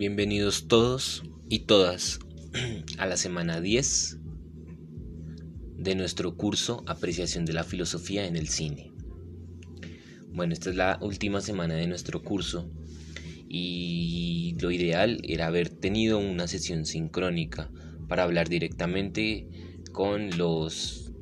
Bienvenidos 0.00 0.66
todos 0.66 1.24
y 1.50 1.66
todas 1.66 2.20
a 2.96 3.04
la 3.04 3.18
semana 3.18 3.60
10 3.60 4.16
de 5.76 5.94
nuestro 5.94 6.38
curso 6.38 6.82
Apreciación 6.86 7.44
de 7.44 7.52
la 7.52 7.64
Filosofía 7.64 8.26
en 8.26 8.34
el 8.34 8.48
Cine. 8.48 8.94
Bueno, 10.32 10.54
esta 10.54 10.70
es 10.70 10.76
la 10.76 10.98
última 11.02 11.42
semana 11.42 11.74
de 11.74 11.86
nuestro 11.86 12.22
curso 12.22 12.72
y 13.46 14.56
lo 14.58 14.70
ideal 14.70 15.20
era 15.22 15.48
haber 15.48 15.68
tenido 15.68 16.18
una 16.18 16.48
sesión 16.48 16.86
sincrónica 16.86 17.70
para 18.08 18.22
hablar 18.22 18.48
directamente 18.48 19.48
con 19.92 20.30
los 20.38 21.12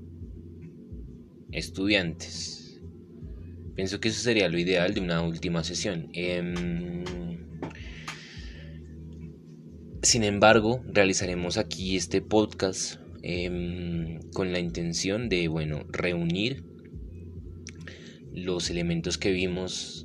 estudiantes. 1.51 2.80
Pienso 3.74 3.98
que 3.98 4.10
eso 4.10 4.20
sería 4.20 4.48
lo 4.48 4.56
ideal 4.56 4.95
de 4.95 5.01
una 5.01 5.20
última 5.23 5.65
sesión. 5.65 6.10
Em, 6.12 7.04
sin 10.02 10.23
embargo, 10.23 10.83
realizaremos 10.87 11.57
aquí 11.57 11.96
este 11.96 12.23
podcast 12.23 13.01
em, 13.23 14.21
con 14.32 14.52
la 14.52 14.60
intención 14.60 15.29
de, 15.29 15.49
bueno, 15.49 15.85
reunir 15.88 16.65
los 18.32 18.71
elementos 18.71 19.18
que 19.18 19.32
vimos 19.32 20.05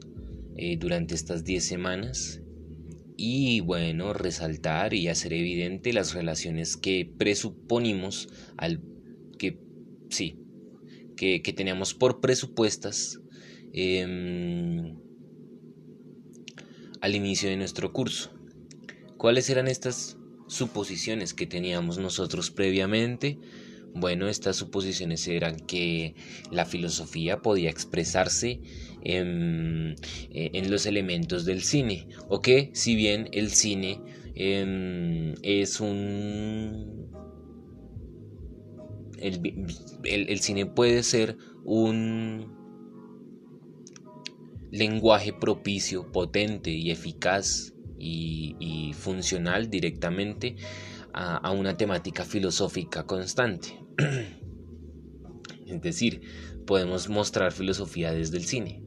eh, 0.55 0.77
durante 0.77 1.13
estas 1.13 1.43
10 1.43 1.63
semanas 1.63 2.41
y, 3.17 3.59
bueno, 3.59 4.13
resaltar 4.13 4.93
y 4.95 5.07
hacer 5.07 5.33
evidente 5.33 5.93
las 5.93 6.13
relaciones 6.13 6.75
que 6.75 7.11
presuponimos 7.17 8.29
al 8.57 8.81
que, 9.37 9.59
sí, 10.09 10.39
que, 11.15 11.43
que 11.43 11.53
teníamos 11.53 11.93
por 11.93 12.19
presupuestas 12.19 13.19
em, 13.73 14.97
al 16.99 17.15
inicio 17.15 17.49
de 17.49 17.57
nuestro 17.57 17.93
curso. 17.93 18.42
¿Cuáles 19.23 19.49
eran 19.49 19.69
estas 19.69 20.17
suposiciones 20.47 21.33
que 21.33 21.47
teníamos 21.47 21.97
nosotros 21.97 22.51
previamente? 22.51 23.39
Bueno, 23.95 24.27
estas 24.27 24.57
suposiciones 24.57 25.25
eran 25.29 25.61
que 25.61 26.13
la 26.51 26.65
filosofía 26.65 27.41
podía 27.41 27.69
expresarse 27.69 28.59
en, 29.01 29.95
eh, 30.29 30.61
los 30.67 30.85
elementos 30.85 31.45
del 31.45 31.63
cine, 31.63 32.09
o 32.27 32.41
que 32.41 32.71
si 32.73 32.97
bien 32.97 33.29
el 33.31 33.51
cine 33.51 34.01
em, 34.35 35.35
es 35.41 35.79
un... 35.79 37.07
el 39.21 40.39
cine 40.41 40.65
puede 40.65 41.01
ser 41.01 41.37
un 41.63 42.53
lenguaje 44.69 45.31
propicio, 45.31 46.11
potente 46.11 46.71
y 46.71 46.91
eficaz 46.91 47.73
y, 48.03 48.93
funcional 48.93 49.69
directamente 49.69 50.55
a, 51.13 51.51
una 51.51 51.75
temática 51.77 52.23
filosófica 52.25 53.05
constante. 53.05 53.79
es 55.67 55.81
decir, 55.81 56.21
podemos 56.65 57.09
mostrar 57.09 57.51
filosofía 57.51 58.11
desde 58.11 58.37
el 58.37 58.45
cine. 58.45 58.81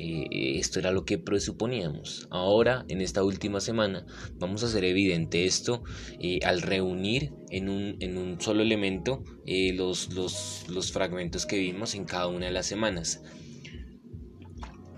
Eh, 0.00 0.58
esto 0.58 0.78
era 0.78 0.92
lo 0.92 1.04
que 1.04 1.18
presuponíamos. 1.18 2.28
Ahora, 2.30 2.84
en 2.88 3.00
esta 3.00 3.24
última 3.24 3.60
semana, 3.60 4.06
vamos 4.34 4.62
a 4.62 4.66
hacer 4.66 4.84
evidente 4.84 5.44
esto 5.44 5.82
eh, 6.20 6.38
al 6.44 6.62
reunir 6.62 7.32
en 7.50 7.68
un, 7.68 7.96
en 7.98 8.16
un 8.16 8.40
solo 8.40 8.62
elemento 8.62 9.24
eh, 9.44 9.72
los, 9.72 10.12
los, 10.14 10.66
los 10.68 10.92
fragmentos 10.92 11.46
que 11.46 11.58
vimos 11.58 11.96
en 11.96 12.04
cada 12.04 12.28
una 12.28 12.46
de 12.46 12.52
las 12.52 12.66
semanas. 12.66 13.22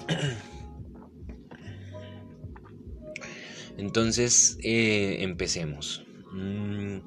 Entonces, 3.80 4.58
eh, 4.62 5.16
empecemos. 5.20 6.04
Mm, 6.32 6.98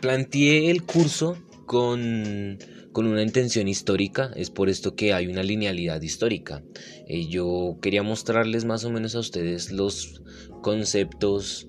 planteé 0.00 0.70
el 0.70 0.82
curso 0.82 1.36
con, 1.66 2.58
una 2.94 3.22
intención 3.22 3.68
histórica, 3.68 4.32
es 4.34 4.48
por 4.48 4.70
esto 4.70 4.96
que 4.96 5.12
hay 5.12 5.26
una 5.26 5.42
linealidad 5.42 6.00
histórica. 6.00 6.64
Eh, 7.06 7.26
yo 7.28 7.76
quería 7.82 8.02
mostrarles 8.02 8.64
más 8.64 8.84
o 8.84 8.90
menos 8.90 9.14
a 9.14 9.18
ustedes 9.18 9.72
los 9.72 10.22
conceptos 10.62 11.68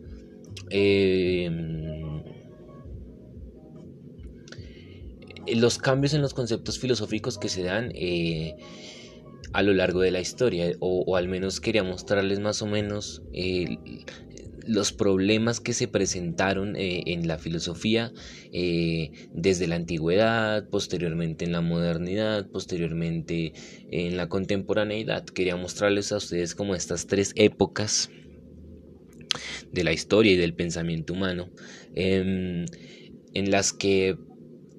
eh, 0.70 1.52
los 5.46 5.78
cambios 5.78 6.14
en 6.14 6.22
los 6.22 6.34
conceptos 6.34 6.80
filosóficos 6.80 7.38
que 7.38 7.50
se 7.50 7.64
dan 7.64 7.92
a 9.54 9.64
lo 9.64 9.74
largo 9.74 10.02
de 10.02 10.12
la 10.12 10.20
historia, 10.20 10.72
o, 10.80 11.16
al 11.16 11.28
menos 11.28 11.60
quería 11.60 11.84
mostrarles 11.84 12.40
más 12.40 12.62
o 12.62 12.68
menos 12.68 13.22
eh, 13.34 13.78
los 14.68 14.92
problemas 14.92 15.60
que 15.60 15.74
se 15.74 15.88
presentaron 15.88 16.76
eh, 16.76 17.04
en 17.08 17.28
la 17.28 17.38
filosofía 17.38 18.12
eh, 18.52 19.12
desde 19.34 19.68
la 19.68 19.76
antigüedad, 19.76 20.68
posteriormente 20.70 21.46
en 21.46 21.54
la 21.54 21.62
modernidad, 21.62 22.50
posteriormente 22.50 23.54
en 23.90 24.18
la 24.18 24.28
contemporaneidad. 24.28 25.24
Quería 25.26 25.56
mostrarles 25.56 26.12
a 26.12 26.18
ustedes 26.18 26.54
como 26.54 26.76
estas 26.76 27.08
tres 27.08 27.32
épocas 27.36 28.10
de 29.72 29.84
la 29.84 29.94
historia 29.94 30.34
y 30.34 30.38
del 30.38 30.54
pensamiento 30.54 31.14
humano 31.14 31.50
em, 31.96 32.66
en 33.34 33.52
las 33.52 33.74
que 33.74 34.18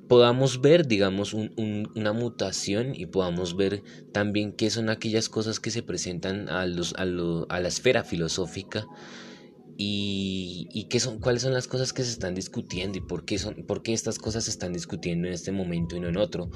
podamos 0.09 0.61
ver, 0.61 0.87
digamos, 0.89 1.35
una 1.35 2.13
mutación 2.13 2.95
y 2.95 3.07
podamos 3.07 3.57
ver 3.57 3.83
también 4.13 4.53
qué 4.53 4.71
son 4.71 4.89
aquellas 4.89 5.29
cosas 5.29 5.61
que 5.61 5.71
se 5.71 5.83
presentan 5.83 6.49
a, 6.49 6.67
la 6.67 7.69
esfera 7.69 8.05
filosófica 8.05 8.87
y, 9.77 10.87
qué 10.91 10.99
son, 10.99 11.21
cuáles 11.21 11.43
son 11.43 11.53
las 11.53 11.69
cosas 11.69 11.93
que 11.93 12.03
se 12.03 12.11
están 12.11 12.35
discutiendo 12.35 12.99
y 12.99 13.03
por 13.03 13.25
qué, 13.25 13.39
son, 13.39 13.67
por 13.67 13.83
qué 13.83 13.93
estas 13.93 14.19
cosas 14.19 14.45
se 14.45 14.51
están 14.51 14.73
discutiendo 14.73 15.29
en 15.29 15.35
este 15.35 15.53
momento 15.53 15.97
y 15.97 16.01
no 16.01 16.09
en 16.09 16.17
otro. 16.17 16.51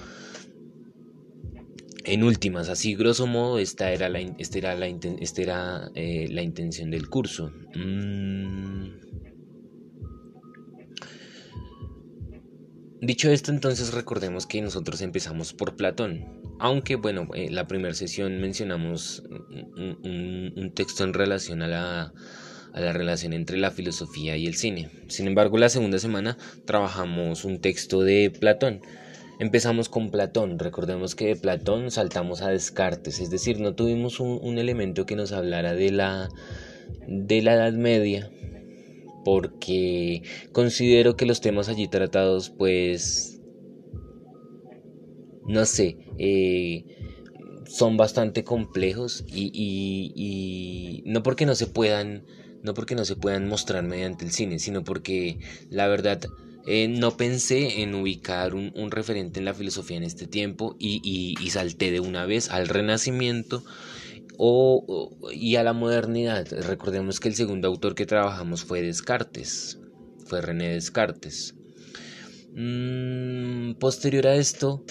En 2.05 2.25
últimas, 2.25 2.69
así 2.69 2.97
grosso 2.97 3.29
modo, 3.29 3.61
esta 3.61 3.93
era 3.93 4.09
la, 4.09 4.19
esta 4.19 4.59
era, 4.59 5.91
eh, 5.95 6.27
la 6.31 6.43
intención 6.43 6.91
del 6.91 7.09
curso. 7.09 7.53
Mm. 7.77 9.02
Dicho 13.03 13.33
esto, 13.33 13.51
entonces 13.51 13.93
recordemos 13.93 14.47
que 14.47 14.63
nosotros 14.63 15.01
empezamos 15.01 15.53
por 15.53 15.75
Platón, 15.75 16.25
aunque 16.61 16.95
bueno, 16.95 17.27
en 17.35 17.49
eh, 17.49 17.51
la 17.51 17.67
primera 17.67 17.95
sesión 17.95 18.41
mencionamos 18.41 19.25
un, 19.29 20.73
texto 20.73 21.03
en 21.03 21.13
relación 21.13 21.63
a 21.63 21.67
la, 21.67 22.13
relación 22.93 23.33
entre 23.33 23.59
la 23.59 23.73
filosofía 23.73 24.37
y 24.37 24.47
el 24.47 24.55
cine. 24.55 24.89
Sin 25.09 25.27
embargo, 25.27 25.59
la 25.59 25.69
segunda 25.69 25.99
semana 25.99 26.39
trabajamos 26.65 27.45
un 27.45 27.61
texto 27.61 28.03
de 28.03 28.31
Platón. 28.31 28.83
Empezamos 29.41 29.89
con 29.89 30.13
Platón, 30.13 30.61
recordemos 30.61 31.17
que 31.17 31.27
de 31.27 31.35
Platón 31.35 31.91
saltamos 31.91 32.41
a 32.41 32.51
Descartes, 32.51 33.19
es 33.19 33.31
decir, 33.31 33.59
no 33.59 33.75
tuvimos 33.75 34.21
un, 34.21 34.39
un 34.41 34.59
elemento 34.59 35.07
que 35.07 35.17
nos 35.17 35.33
hablara 35.33 35.75
de 35.75 35.91
la, 35.91 36.29
de 37.09 37.43
la 37.43 37.55
Edad 37.55 37.73
Media, 37.73 38.31
porque 39.25 40.23
considero 40.53 41.17
que 41.17 41.27
los 41.27 41.41
temas 41.41 41.69
allí 41.69 41.89
tratados 41.89 42.51
pues 42.51 43.41
no 45.47 45.65
sé 45.65 45.99
eh, 46.19 46.85
son 47.67 47.97
bastante 47.97 48.45
complejos 48.45 49.25
y, 49.27 49.51
y, 49.55 51.03
no 51.07 51.23
porque 51.23 51.47
no 51.47 51.55
se 51.55 51.67
puedan 51.67 52.25
no 52.63 52.75
porque 52.75 52.95
no 52.95 53.05
se 53.05 53.17
puedan 53.17 53.49
mostrar 53.49 53.83
mediante 53.85 54.25
el 54.25 54.33
cine 54.33 54.59
sino 54.59 54.85
porque 54.85 55.39
la 55.71 55.89
verdad 55.89 56.21
eh, 56.67 56.87
no 56.87 57.17
pensé 57.17 57.83
en 57.83 57.95
ubicar 57.95 58.55
un, 58.55 58.91
referente 58.91 59.41
en 59.41 59.47
la 59.47 59.55
filosofía 59.55 59.97
en 59.97 60.05
este 60.05 60.29
tiempo 60.29 60.77
y, 60.79 61.35
y 61.41 61.51
salté 61.51 61.91
de 61.91 61.99
una 61.99 62.25
vez 62.25 62.51
al 62.51 62.69
renacimiento 62.69 63.65
o, 64.39 65.11
y 65.33 65.57
a 65.57 65.63
la 65.63 65.73
modernidad. 65.73 66.47
Recordemos 66.67 67.21
que 67.21 67.29
el 67.29 67.35
segundo 67.35 67.69
autor 67.69 67.95
que 67.95 68.07
trabajamos 68.07 68.65
fue 68.65 68.83
Descartes, 68.83 69.79
fue 70.27 70.41
René 70.41 70.71
Descartes. 70.71 71.55
Mm, 72.55 73.75
posterior 73.75 74.27
a 74.27 74.35
esto, 74.35 74.85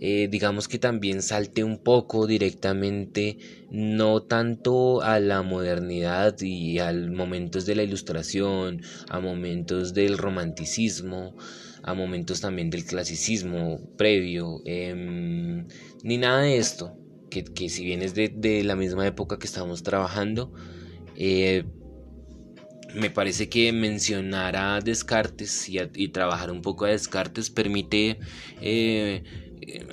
eh, 0.00 0.28
digamos 0.30 0.68
que 0.68 0.78
también 0.78 1.22
salte 1.22 1.64
un 1.64 1.82
poco 1.82 2.26
directamente, 2.26 3.38
no 3.70 4.22
tanto 4.22 5.02
a 5.02 5.18
la 5.20 5.42
modernidad 5.42 6.36
y 6.40 6.78
a 6.78 6.92
momentos 6.92 7.66
de 7.66 7.74
la 7.74 7.82
ilustración, 7.82 8.82
a 9.08 9.20
momentos 9.20 9.92
del 9.92 10.18
romanticismo, 10.18 11.36
a 11.82 11.94
momentos 11.94 12.40
también 12.40 12.70
del 12.70 12.84
clasicismo 12.84 13.80
previo, 13.96 14.62
em, 14.64 15.66
ni 16.02 16.16
nada 16.18 16.42
de 16.42 16.58
esto 16.58 16.99
que, 17.30 17.68
si 17.68 17.84
bien 17.84 18.02
es 18.02 18.14
de, 18.14 18.62
la 18.64 18.76
misma 18.76 19.06
época 19.06 19.38
que 19.38 19.46
estamos 19.46 19.82
trabajando, 19.82 20.52
eh, 21.16 21.64
me 22.94 23.08
parece 23.08 23.48
que 23.48 23.72
mencionar 23.72 24.56
a 24.56 24.80
Descartes 24.80 25.68
y, 25.68 26.08
trabajar 26.08 26.50
un 26.50 26.60
poco 26.60 26.84
a 26.84 26.88
Descartes 26.88 27.48
permite 27.48 28.18
eh, 28.60 29.22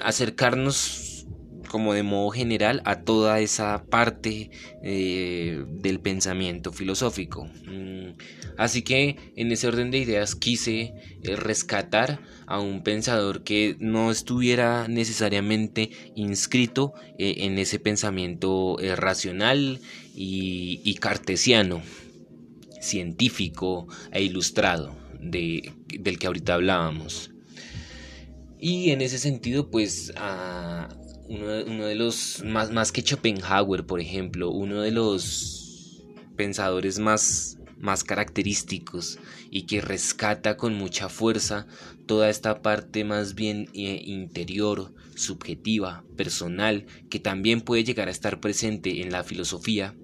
acercarnos 0.03 1.06
como 1.67 1.93
de 1.93 2.03
modo 2.03 2.29
general 2.31 2.81
a 2.85 3.01
toda 3.01 3.39
esa 3.39 3.83
parte 3.85 4.49
eh, 4.83 5.63
del 5.67 5.99
pensamiento 5.99 6.71
filosófico. 6.71 7.45
Mm, 7.65 8.17
así 8.57 8.81
que 8.81 9.17
en 9.35 9.51
ese 9.51 9.67
orden 9.67 9.91
de 9.91 9.99
ideas 9.99 10.35
quise 10.35 10.93
eh, 11.23 11.35
rescatar 11.35 12.19
a 12.45 12.59
un 12.59 12.83
pensador 12.83 13.43
que 13.43 13.75
no 13.79 14.11
estuviera 14.11 14.87
necesariamente 14.87 15.91
inscrito 16.15 16.93
eh, 17.17 17.35
en 17.39 17.57
ese 17.59 17.79
pensamiento 17.79 18.77
racional 18.95 19.79
y, 20.15 20.95
cartesiano, 20.95 21.81
científico 22.81 23.87
e 24.11 24.23
ilustrado 24.23 24.95
del 25.19 26.19
que 26.19 26.27
ahorita 26.27 26.55
hablábamos. 26.55 27.31
Y 28.59 28.91
en 28.91 29.01
ese 29.01 29.19
sentido, 29.19 29.69
pues 29.69 30.11
a, 30.15 30.89
uno, 31.27 31.85
de 31.85 31.95
los, 31.95 32.43
más, 32.43 32.71
más 32.71 32.91
que 32.91 33.01
Schopenhauer, 33.01 33.85
por 33.85 33.99
ejemplo, 33.99 34.51
uno 34.51 34.81
de 34.81 34.91
los 34.91 36.03
pensadores 36.35 36.99
más, 36.99 37.57
más 37.77 38.03
característicos 38.03 39.19
y 39.49 39.63
que 39.63 39.81
rescata 39.81 40.57
con 40.57 40.75
mucha 40.75 41.09
fuerza 41.09 41.67
toda 42.05 42.29
esta 42.29 42.61
parte 42.61 43.03
más 43.03 43.35
bien 43.35 43.69
eh, 43.73 44.01
interior, 44.05 44.93
subjetiva, 45.15 46.03
personal, 46.15 46.85
que 47.09 47.19
también 47.19 47.61
puede 47.61 47.83
llegar 47.83 48.07
a 48.07 48.11
estar 48.11 48.39
presente 48.39 49.01
en 49.01 49.11
la 49.11 49.23
filosofía. 49.23 49.95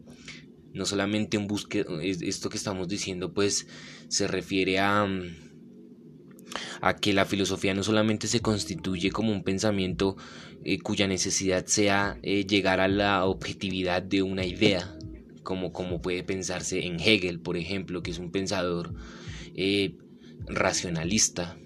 No 0.74 0.86
solamente 0.86 1.38
en 1.38 1.48
búsqueda, 1.48 1.86
esto 2.02 2.50
que 2.50 2.58
estamos 2.58 2.88
diciendo 2.88 3.32
pues 3.32 3.68
se 4.10 4.28
refiere 4.28 4.80
a, 4.80 5.08
a 6.82 6.96
que 6.96 7.14
la 7.14 7.26
filosofía 7.26 7.74
no 7.74 7.84
solamente 7.84 8.28
se 8.28 8.42
constituye 8.42 9.12
como 9.12 9.32
un 9.32 9.44
pensamiento 9.44 10.18
eh, 10.64 10.80
cuya 10.80 11.08
necesidad 11.08 11.66
sea 11.66 12.20
eh, 12.24 12.46
llegar 12.46 12.80
a 12.80 12.88
la 12.88 13.26
objetividad 13.26 14.02
de 14.02 14.22
una 14.22 14.46
idea, 14.46 14.98
como, 15.44 15.74
como 15.74 16.02
puede 16.02 16.24
pensarse 16.24 16.86
en 16.86 17.00
Hegel, 17.00 17.40
por 17.40 17.58
ejemplo, 17.58 18.02
que 18.02 18.12
es 18.12 18.20
un 18.20 18.32
pensador 18.32 18.94
eh, 19.56 19.96
racionalista. 20.48 21.58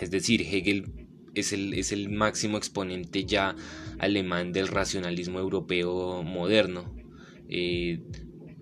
Es 0.00 0.10
decir, 0.10 0.42
Hegel 0.42 0.92
es 1.34 1.52
el, 1.52 1.74
es 1.74 1.92
el 1.92 2.08
máximo 2.08 2.58
exponente 2.58 3.24
ya 3.24 3.54
alemán 3.98 4.52
del 4.52 4.68
racionalismo 4.68 5.38
europeo 5.38 6.22
moderno. 6.22 6.94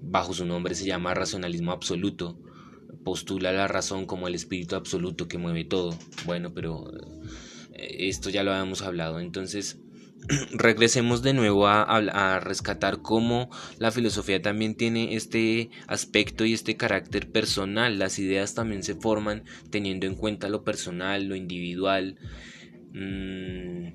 bajo 0.02 0.34
su 0.34 0.44
nombre 0.44 0.74
se 0.74 0.84
llama 0.84 1.14
racionalismo 1.14 1.72
absoluto. 1.72 2.38
Postula 3.04 3.52
la 3.52 3.68
razón 3.68 4.06
como 4.06 4.28
el 4.28 4.34
espíritu 4.34 4.76
absoluto 4.76 5.28
que 5.28 5.38
mueve 5.38 5.64
todo. 5.64 5.96
Bueno, 6.24 6.52
pero 6.54 6.90
esto 7.74 8.30
ya 8.30 8.42
lo 8.42 8.52
habíamos 8.52 8.82
hablado. 8.82 9.20
Entonces, 9.20 9.78
regresemos 10.52 11.22
de 11.22 11.34
nuevo 11.34 11.66
a, 11.66 12.40
rescatar 12.40 13.02
cómo 13.02 13.50
la 13.78 13.90
filosofía 13.90 14.40
también 14.40 14.74
tiene 14.74 15.14
este 15.14 15.70
aspecto 15.86 16.44
y 16.44 16.54
este 16.54 16.76
carácter 16.76 17.30
personal. 17.30 17.98
Las 17.98 18.18
ideas 18.18 18.54
también 18.54 18.82
se 18.82 18.94
forman 18.94 19.44
teniendo 19.70 20.06
en 20.06 20.14
cuenta 20.14 20.48
lo 20.48 20.64
personal, 20.64 21.26
lo 21.26 21.36
individual. 21.36 22.16
Mm, 22.92 23.88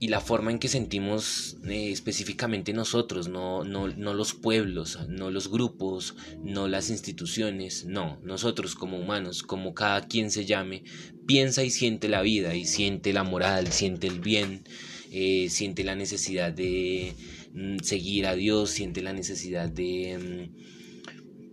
y 0.00 0.08
la 0.08 0.20
forma 0.20 0.52
en 0.52 0.58
que 0.58 0.68
sentimos 0.68 1.56
eh, 1.66 1.90
específicamente 1.90 2.72
nosotros, 2.72 3.28
no, 3.28 3.64
no, 3.64 3.88
no, 3.88 4.14
los 4.14 4.32
pueblos, 4.32 4.98
no 5.08 5.30
los 5.30 5.50
grupos, 5.50 6.14
no 6.42 6.68
las 6.68 6.88
instituciones, 6.90 7.84
no, 7.84 8.20
nosotros 8.22 8.76
como 8.76 8.98
humanos, 8.98 9.42
como 9.42 9.74
cada 9.74 10.06
quien 10.06 10.30
se 10.30 10.44
llame, 10.44 10.84
piensa 11.26 11.64
y 11.64 11.70
siente 11.70 12.08
la 12.08 12.22
vida 12.22 12.54
y 12.54 12.64
siente 12.64 13.12
la 13.12 13.24
moral, 13.24 13.72
siente 13.72 14.06
el 14.06 14.20
bien, 14.20 14.62
eh, 15.10 15.48
siente 15.50 15.82
la 15.82 15.96
necesidad 15.96 16.52
de 16.52 17.14
mm, 17.52 17.78
seguir 17.82 18.26
a 18.26 18.36
Dios, 18.36 18.70
siente 18.70 19.02
la 19.02 19.12
necesidad 19.12 19.68
de... 19.68 20.52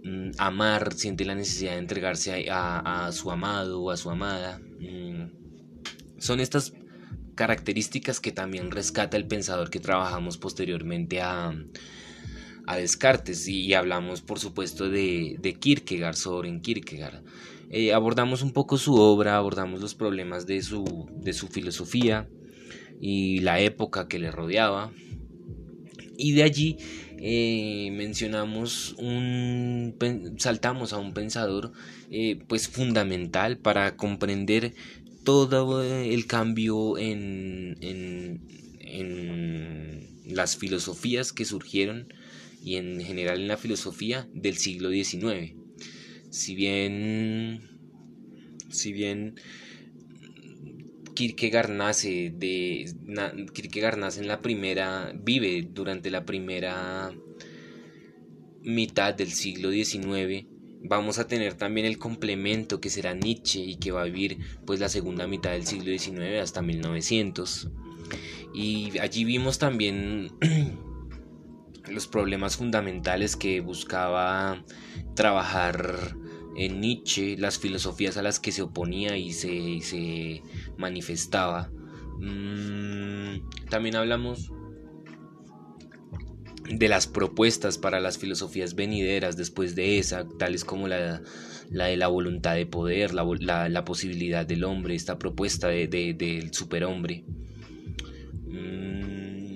Mm, 0.03 0.27
mm, 0.27 0.31
amar, 0.37 0.93
siente 0.93 1.25
la 1.25 1.33
necesidad 1.33 1.71
de 1.71 1.79
entregarse 1.79 2.47
a, 2.51 3.07
a, 3.07 3.11
su 3.11 3.31
amado 3.31 3.81
o 3.81 3.89
a 3.89 3.97
su 3.97 4.11
amada. 4.11 4.61
Son 6.19 6.39
estas 6.39 6.73
características 7.35 8.19
que 8.19 8.31
también 8.31 8.71
rescata 8.71 9.17
el 9.17 9.27
pensador 9.27 9.69
que 9.69 9.79
trabajamos 9.79 10.37
posteriormente 10.37 11.21
a, 11.21 11.53
a 12.65 12.75
Descartes 12.77 13.47
y, 13.47 13.73
hablamos 13.73 14.21
por 14.21 14.39
supuesto 14.39 14.89
de, 14.89 15.37
de 15.39 15.53
Kierkegaard, 15.53 16.15
Soren 16.15 16.61
Kierkegaard. 16.61 17.23
Eh, 17.69 17.93
abordamos 17.93 18.41
un 18.41 18.53
poco 18.53 18.77
su 18.77 18.95
obra, 18.95 19.37
abordamos 19.37 19.81
los 19.81 19.95
problemas 19.95 20.45
de 20.45 20.61
su, 20.61 21.09
de 21.17 21.33
su 21.33 21.47
filosofía 21.47 22.29
y 23.01 23.39
la 23.39 23.59
época 23.59 24.07
que 24.07 24.19
le 24.19 24.31
rodeaba. 24.31 24.91
Y 26.17 26.33
de 26.33 26.43
allí 26.43 26.77
eh, 27.17 27.89
mencionamos 27.91 28.95
un 28.97 29.95
saltamos 30.37 30.93
a 30.93 30.97
un 30.97 31.13
pensador 31.13 31.71
eh, 32.11 32.39
pues 32.47 32.67
fundamental 32.67 33.57
para 33.57 33.95
comprender 33.97 34.73
todo 35.25 35.83
el 35.83 36.25
cambio 36.27 36.97
en, 36.97 37.77
en, 37.81 38.55
las 40.25 40.55
filosofías 40.57 41.33
que 41.33 41.43
surgieron 41.45 42.13
y 42.63 42.77
en 42.77 43.01
general 43.01 43.41
en 43.41 43.47
la 43.47 43.57
filosofía 43.57 44.27
del 44.33 44.57
siglo 44.57 44.89
XIX. 44.89 45.53
Si 46.29 46.55
bien, 46.55 47.69
si 48.69 48.93
bien 48.93 49.35
Kierkegaard 51.13 51.71
nace 51.71 52.33
de 52.35 52.91
Kierkegaard 53.53 53.97
nace 53.97 54.21
en 54.21 54.27
la 54.27 54.41
primera 54.41 55.13
vive 55.15 55.67
durante 55.71 56.09
la 56.11 56.25
primera 56.25 57.13
mitad 58.63 59.13
del 59.13 59.31
siglo 59.31 59.71
XIX 59.71 60.54
vamos 60.87 61.19
a 61.19 61.27
tener 61.27 61.53
también 61.55 61.85
el 61.85 61.97
complemento 61.97 62.79
que 62.79 62.89
será 62.89 63.13
Nietzsche 63.13 63.59
y 63.59 63.75
que 63.75 63.91
va 63.91 64.01
a 64.01 64.05
vivir 64.05 64.39
pues 64.65 64.79
la 64.79 64.89
segunda 64.89 65.27
mitad 65.27 65.51
del 65.51 65.65
siglo 65.65 65.85
XIX 65.85 66.41
hasta 66.41 66.61
1900 66.61 67.69
y 68.55 68.97
allí 68.99 69.25
vimos 69.25 69.59
también 69.59 70.31
los 71.89 72.07
problemas 72.07 72.55
fundamentales 72.55 73.35
que 73.35 73.59
buscaba 73.59 74.63
trabajar 75.13 76.15
en 76.55 76.79
Nietzsche, 76.79 77.37
las 77.37 77.59
filosofías 77.59 78.15
a 78.15 78.21
las 78.21 78.39
que 78.39 78.53
se 78.53 78.61
oponía 78.61 79.17
y 79.17 79.33
se, 79.33 79.81
se 79.81 80.41
manifestaba. 80.77 81.69
Mm, 82.19 83.49
también 83.69 83.97
hablamos 83.97 84.53
de 86.77 86.89
las 86.89 87.07
propuestas 87.07 87.77
para 87.77 87.99
las 87.99 88.17
filosofías 88.17 88.75
venideras 88.75 89.37
después 89.37 89.75
de 89.75 89.99
esa, 89.99 90.27
tales 90.37 90.65
como 90.65 90.87
la, 90.87 91.21
de 91.69 91.97
la 91.97 92.07
voluntad 92.07 92.55
de 92.55 92.65
poder, 92.65 93.13
la, 93.13 93.85
posibilidad 93.85 94.45
del 94.45 94.63
hombre, 94.63 94.95
esta 94.95 95.17
propuesta 95.17 95.67
de, 95.67 95.87
del 95.87 96.53
superhombre. 96.53 97.23
Mm, 98.47 99.55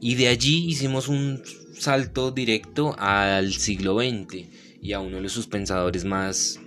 y 0.00 0.14
de 0.14 0.28
allí 0.28 0.66
hicimos 0.68 1.08
un 1.08 1.42
salto 1.74 2.30
directo 2.30 2.94
al 2.98 3.52
siglo 3.52 3.98
XX 3.98 4.48
y 4.80 4.92
a 4.92 5.00
uno 5.00 5.20
de 5.20 5.28
sus 5.28 5.46
pensadores 5.46 6.04
más, 6.04 6.60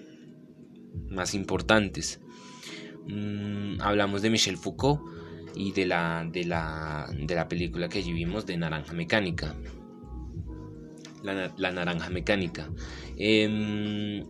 más 1.10 1.34
importantes. 1.34 2.20
Mm, 3.08 3.82
hablamos 3.82 4.22
de 4.22 4.29
Michel 4.29 4.58
Foucault 4.58 5.14
y 5.55 5.71
de 5.71 5.85
la, 5.85 6.27
de 6.31 6.43
la, 6.43 7.07
de 7.17 7.35
la 7.35 7.47
película 7.47 7.89
que 7.89 8.00
allí 8.00 8.13
vimos 8.13 8.45
de 8.45 8.57
Naranja 8.57 8.93
Mecánica. 8.93 9.55
La, 11.24 11.71
Naranja 11.71 12.09
Mecánica. 12.09 12.69
Em, 13.17 14.25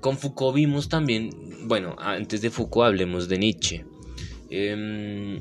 con 0.00 0.18
Foucault 0.18 0.54
vimos 0.54 0.88
también, 0.88 1.30
bueno, 1.64 1.96
antes 1.98 2.42
de 2.42 2.50
Foucault 2.50 2.88
hablemos 2.88 3.28
de 3.28 3.38
Nietzsche. 3.38 3.86
Em, 4.50 5.40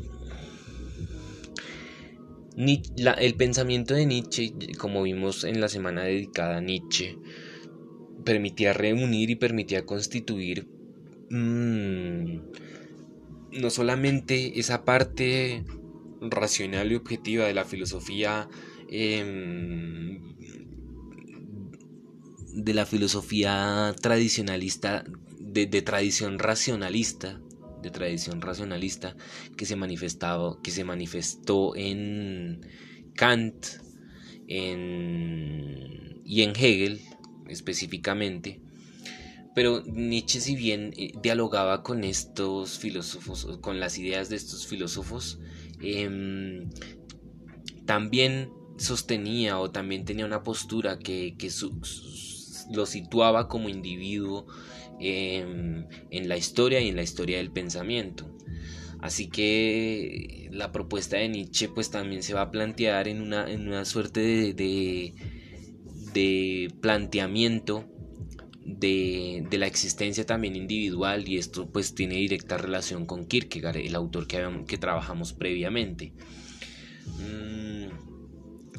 el 2.55 3.35
pensamiento 3.35 3.93
de 3.93 4.05
Nietzsche, 4.05 4.53
como 4.77 5.03
vimos 5.03 5.43
en 5.43 5.59
la 5.59 5.67
semana 5.67 6.03
dedicada 6.03 6.57
a 6.57 6.61
Nietzsche, 6.61 7.17
permitía 8.23 8.73
reunir 8.73 9.29
y 9.29 9.35
permitía 9.35 9.85
constituir 9.85 10.67
mm, 11.29 12.37
no 13.51 13.69
solamente 13.69 14.59
esa 14.59 14.85
parte 14.85 15.63
racional 16.21 16.91
y 16.91 16.95
objetiva 16.95 17.45
de 17.45 17.53
la 17.53 17.65
filosofía 17.65 18.47
em, 18.89 20.21
de 22.53 22.73
la 22.73 22.85
filosofía 22.85 23.93
tradicionalista 24.01 25.03
de, 25.39 25.81
tradición 25.81 26.37
racionalista 26.39 27.41
de 27.81 27.89
tradición 27.89 28.41
racionalista 28.41 29.15
que 29.57 29.65
se 29.65 29.75
que 30.63 30.71
se 30.71 30.83
manifestó 30.83 31.75
en 31.75 32.61
Kant 33.15 33.65
en, 34.47 36.21
y 36.23 36.43
en 36.43 36.51
Hegel 36.51 37.01
específicamente 37.47 38.61
pero 39.53 39.83
Nietzsche, 39.85 40.39
si 40.39 40.55
bien 40.55 40.93
eh, 40.97 41.11
dialogaba 41.21 41.83
con 41.83 42.03
estos 42.03 42.77
filósofos, 42.79 43.57
con 43.61 43.79
las 43.79 43.97
ideas 43.97 44.29
de 44.29 44.35
estos 44.35 44.65
filósofos, 44.67 45.39
em, 45.81 46.69
también 47.85 48.51
sostenía 48.77 49.59
o 49.59 49.71
también 49.71 50.05
tenía 50.05 50.25
una 50.25 50.43
postura 50.43 50.97
que, 50.99 51.35
lo 52.71 52.85
situaba 52.85 53.49
como 53.49 53.67
individuo 53.67 54.47
em, 54.99 55.87
en 56.09 56.29
la 56.29 56.37
historia 56.37 56.79
y 56.79 56.89
en 56.89 56.95
la 56.95 57.03
historia 57.03 57.37
del 57.37 57.51
pensamiento. 57.51 58.31
Así 59.01 59.27
que 59.27 60.47
la 60.51 60.71
propuesta 60.71 61.17
de 61.17 61.27
Nietzsche 61.27 61.67
pues 61.69 61.89
también 61.89 62.21
se 62.21 62.35
va 62.35 62.41
a 62.41 62.51
plantear 62.51 63.07
en 63.07 63.21
una, 63.21 63.51
en 63.51 63.67
una 63.67 63.83
suerte 63.83 64.21
de, 64.53 65.13
de, 66.13 66.73
planteamiento 66.81 67.89
de, 68.65 69.45
de, 69.49 69.57
la 69.57 69.67
existencia 69.67 70.25
también 70.25 70.55
individual 70.55 71.27
y 71.27 71.37
esto 71.37 71.69
pues 71.69 71.95
tiene 71.95 72.15
directa 72.15 72.57
relación 72.57 73.05
con 73.05 73.25
Kierkegaard, 73.25 73.77
el 73.77 73.95
autor 73.95 74.27
que, 74.27 74.63
que 74.67 74.77
trabajamos 74.77 75.33
previamente. 75.33 76.13
Mm, 77.19 77.61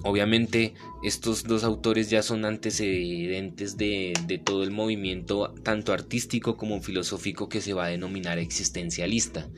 Obviamente 0.04 0.74
estos 1.04 1.44
dos 1.44 1.62
autores 1.62 2.10
ya 2.10 2.22
son 2.22 2.44
antecedentes 2.44 3.76
de, 3.76 4.40
todo 4.44 4.64
el 4.64 4.72
movimiento 4.72 5.54
tanto 5.62 5.92
artístico 5.92 6.56
como 6.56 6.80
filosófico 6.80 7.48
que 7.48 7.60
se 7.60 7.72
va 7.72 7.84
a 7.84 7.88
denominar 7.88 8.38
existencialista. 8.38 9.48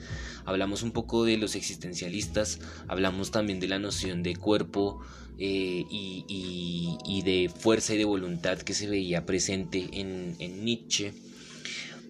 Hablamos 0.44 0.82
un 0.82 0.92
poco 0.92 1.24
de 1.24 1.38
los 1.38 1.54
existencialistas, 1.54 2.60
hablamos 2.88 3.30
también 3.30 3.58
de 3.58 3.68
la 3.68 3.78
noción 3.78 4.22
de 4.22 4.36
cuerpo 4.36 5.00
eh, 5.38 5.84
y, 5.88 7.22
de 7.24 7.48
fuerza 7.48 7.94
y 7.94 7.98
de 7.98 8.04
voluntad 8.04 8.58
que 8.58 8.74
se 8.74 8.88
veía 8.88 9.26
presente 9.26 9.88
en, 9.92 10.64
Nietzsche. 10.64 11.12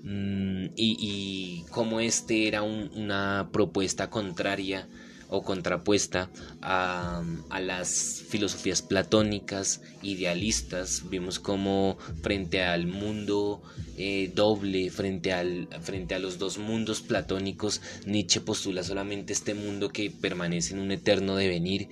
Mm, 0.02 0.66
y, 0.76 1.64
cómo 1.70 2.00
este 2.00 2.48
era 2.48 2.62
una 2.62 3.48
propuesta 3.52 4.10
contraria 4.10 4.86
o 5.28 5.42
contrapuesta 5.42 6.30
a, 6.60 7.22
las 7.60 8.22
filosofías 8.28 8.82
platónicas, 8.82 9.80
idealistas. 10.02 11.08
Vimos 11.08 11.38
como 11.38 11.96
frente 12.22 12.62
al 12.62 12.86
mundo 12.86 13.62
eh, 13.96 14.30
doble, 14.34 14.90
frente, 14.90 15.32
al, 15.32 15.68
frente 15.80 16.14
a 16.14 16.18
los 16.18 16.38
dos 16.38 16.58
mundos 16.58 17.00
platónicos, 17.00 17.80
Nietzsche 18.06 18.40
postula 18.40 18.82
solamente 18.82 19.32
este 19.32 19.54
mundo 19.54 19.90
que 19.90 20.10
permanece 20.10 20.74
en 20.74 20.80
un 20.80 20.90
eterno 20.90 21.36
devenir, 21.36 21.88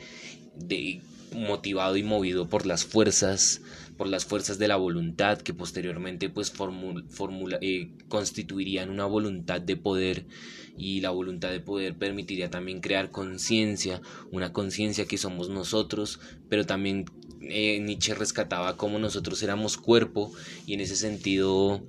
de, 0.56 1.00
motivado 1.34 1.96
y 1.96 2.02
movido 2.02 2.48
por 2.48 2.66
las 2.66 2.84
fuerzas 2.84 3.60
por 3.96 4.08
las 4.08 4.24
fuerzas 4.24 4.58
de 4.58 4.68
la 4.68 4.76
voluntad 4.76 5.38
que 5.38 5.54
posteriormente 5.54 6.28
pues 6.28 6.50
formula, 6.50 7.58
eh, 7.60 7.90
constituirían 8.08 8.90
una 8.90 9.04
voluntad 9.04 9.60
de 9.60 9.76
poder 9.76 10.26
y 10.76 11.00
la 11.00 11.10
voluntad 11.10 11.50
de 11.50 11.60
poder 11.60 11.96
permitiría 11.96 12.50
también 12.50 12.80
crear 12.80 13.10
conciencia, 13.10 14.00
una 14.30 14.52
conciencia 14.52 15.06
que 15.06 15.18
somos 15.18 15.50
nosotros, 15.50 16.18
pero 16.48 16.66
también 16.66 17.04
eh, 17.42 17.80
Nietzsche 17.80 18.14
rescataba 18.14 18.76
como 18.76 18.98
nosotros 18.98 19.42
éramos 19.42 19.76
cuerpo 19.76 20.32
y 20.66 20.74
en 20.74 20.80
ese 20.80 20.96
sentido 20.96 21.86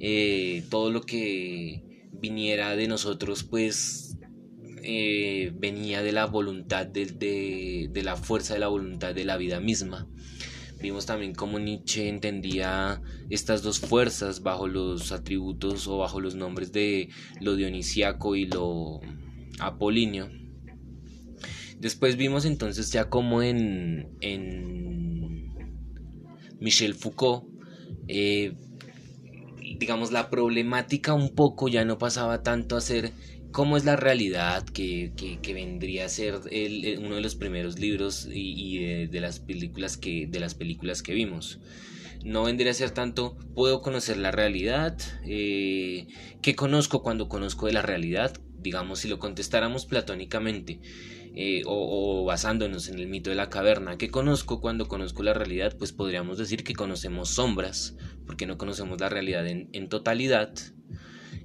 eh, 0.00 0.64
todo 0.70 0.90
lo 0.90 1.02
que 1.02 2.08
viniera 2.12 2.74
de 2.76 2.88
nosotros 2.88 3.44
pues 3.44 4.11
eh, 4.82 5.52
venía 5.54 6.02
de 6.02 6.12
la 6.12 6.26
voluntad, 6.26 6.86
de, 6.86 7.88
de, 7.90 8.02
la 8.02 8.16
fuerza 8.16 8.54
de 8.54 8.60
la 8.60 8.68
voluntad 8.68 9.14
de 9.14 9.24
la 9.24 9.36
vida 9.36 9.60
misma. 9.60 10.08
Vimos 10.80 11.06
también 11.06 11.34
cómo 11.34 11.58
Nietzsche 11.58 12.08
entendía 12.08 13.00
estas 13.30 13.62
dos 13.62 13.78
fuerzas 13.78 14.42
bajo 14.42 14.66
los 14.66 15.12
atributos 15.12 15.86
o 15.86 15.98
bajo 15.98 16.20
los 16.20 16.34
nombres 16.34 16.72
de 16.72 17.08
lo 17.40 17.54
dionisiaco 17.54 18.34
y 18.34 18.46
lo 18.46 19.00
apolíneo. 19.60 20.28
Después 21.78 22.16
vimos 22.16 22.44
entonces 22.44 22.90
ya 22.92 23.08
como 23.08 23.42
en, 23.42 24.08
en 24.20 25.52
Michel 26.60 26.94
Foucault, 26.94 27.44
eh, 28.08 28.54
digamos, 29.78 30.12
la 30.12 30.30
problemática 30.30 31.12
un 31.12 31.34
poco 31.34 31.68
ya 31.68 31.84
no 31.84 31.98
pasaba 31.98 32.42
tanto 32.42 32.76
a 32.76 32.80
ser 32.80 33.12
cómo 33.52 33.76
es 33.76 33.84
la 33.84 33.96
realidad 33.96 34.64
que, 34.64 35.12
vendría 35.54 36.06
a 36.06 36.08
ser 36.08 36.40
uno 36.98 37.14
de 37.14 37.20
los 37.20 37.36
primeros 37.36 37.78
libros 37.78 38.26
y, 38.30 39.06
de, 39.06 39.20
las 39.20 39.40
películas 39.40 39.96
que, 39.96 40.26
de 40.26 40.40
las 40.40 40.54
películas 40.54 41.02
que 41.02 41.14
vimos. 41.14 41.60
No 42.24 42.44
vendría 42.44 42.70
a 42.70 42.74
ser 42.74 42.90
tanto, 42.90 43.36
puedo 43.54 43.82
conocer 43.82 44.16
la 44.16 44.30
realidad, 44.30 44.96
eh, 45.24 46.06
¿qué 46.40 46.54
conozco 46.54 47.02
cuando 47.02 47.28
conozco 47.28 47.66
de 47.66 47.72
la 47.72 47.82
realidad? 47.82 48.32
Digamos, 48.58 49.00
si 49.00 49.08
lo 49.08 49.18
contestáramos 49.18 49.86
platónicamente 49.86 50.80
eh, 51.34 51.62
o, 51.66 52.24
basándonos 52.24 52.88
en 52.88 53.00
el 53.00 53.08
mito 53.08 53.30
de 53.30 53.36
la 53.36 53.50
caverna, 53.50 53.98
¿qué 53.98 54.08
conozco 54.08 54.60
cuando 54.60 54.86
conozco 54.86 55.24
la 55.24 55.34
realidad? 55.34 55.76
Pues 55.76 55.92
podríamos 55.92 56.38
decir 56.38 56.62
que 56.62 56.74
conocemos 56.74 57.30
sombras, 57.30 57.96
porque 58.24 58.46
no 58.46 58.56
conocemos 58.56 59.00
la 59.00 59.08
realidad 59.08 59.46
en 59.48 59.88
totalidad 59.88 60.54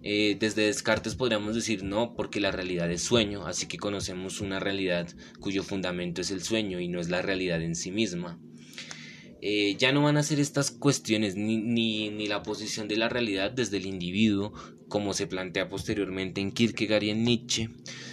eh, 0.04 0.38
desde 0.40 0.64
Descartes 0.64 1.16
podríamos 1.16 1.56
decir 1.56 1.84
no, 1.84 2.14
porque 2.16 2.40
la 2.40 2.52
realidad 2.52 2.92
es 2.92 3.02
sueño, 3.02 3.46
así 3.46 3.68
que 3.68 3.78
conocemos 3.78 4.42
una 4.42 4.60
realidad 4.60 5.08
cuyo 5.40 5.64
fundamento 5.64 6.22
es 6.22 6.32
el 6.32 6.42
sueño 6.42 6.80
y 6.80 6.88
no 6.88 7.00
es 7.00 7.10
la 7.10 7.22
realidad 7.22 7.62
en 7.62 7.76
sí 7.76 7.92
misma. 7.92 8.40
Eh, 9.42 9.76
ya 9.78 9.92
no 9.92 10.02
van 10.02 10.18
a 10.18 10.24
ser 10.24 10.40
estas 10.40 10.72
cuestiones 10.72 11.36
ni, 11.36 11.58
ni, 11.58 12.28
la 12.28 12.42
posición 12.42 12.88
de 12.88 12.98
la 12.98 13.08
realidad 13.08 13.52
desde 13.52 13.78
el 13.78 13.86
individuo, 13.86 14.52
como 14.88 15.14
se 15.14 15.28
plantea 15.28 15.70
posteriormente 15.70 16.42
en 16.42 16.52
Kierkegaard 16.52 17.04
y 17.04 17.10
en 17.12 17.24
Nietzsche, 17.24 17.70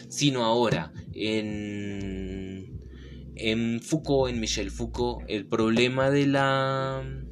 sino 0.09 0.45
ahora 0.45 0.93
en, 1.14 2.79
en 3.37 3.81
Foucault, 3.81 4.33
en 4.33 4.41
Michel 4.41 4.71
Foucault, 4.71 5.25
el 5.29 5.47
problema 5.47 6.11
de 6.11 6.26
la 6.26 7.24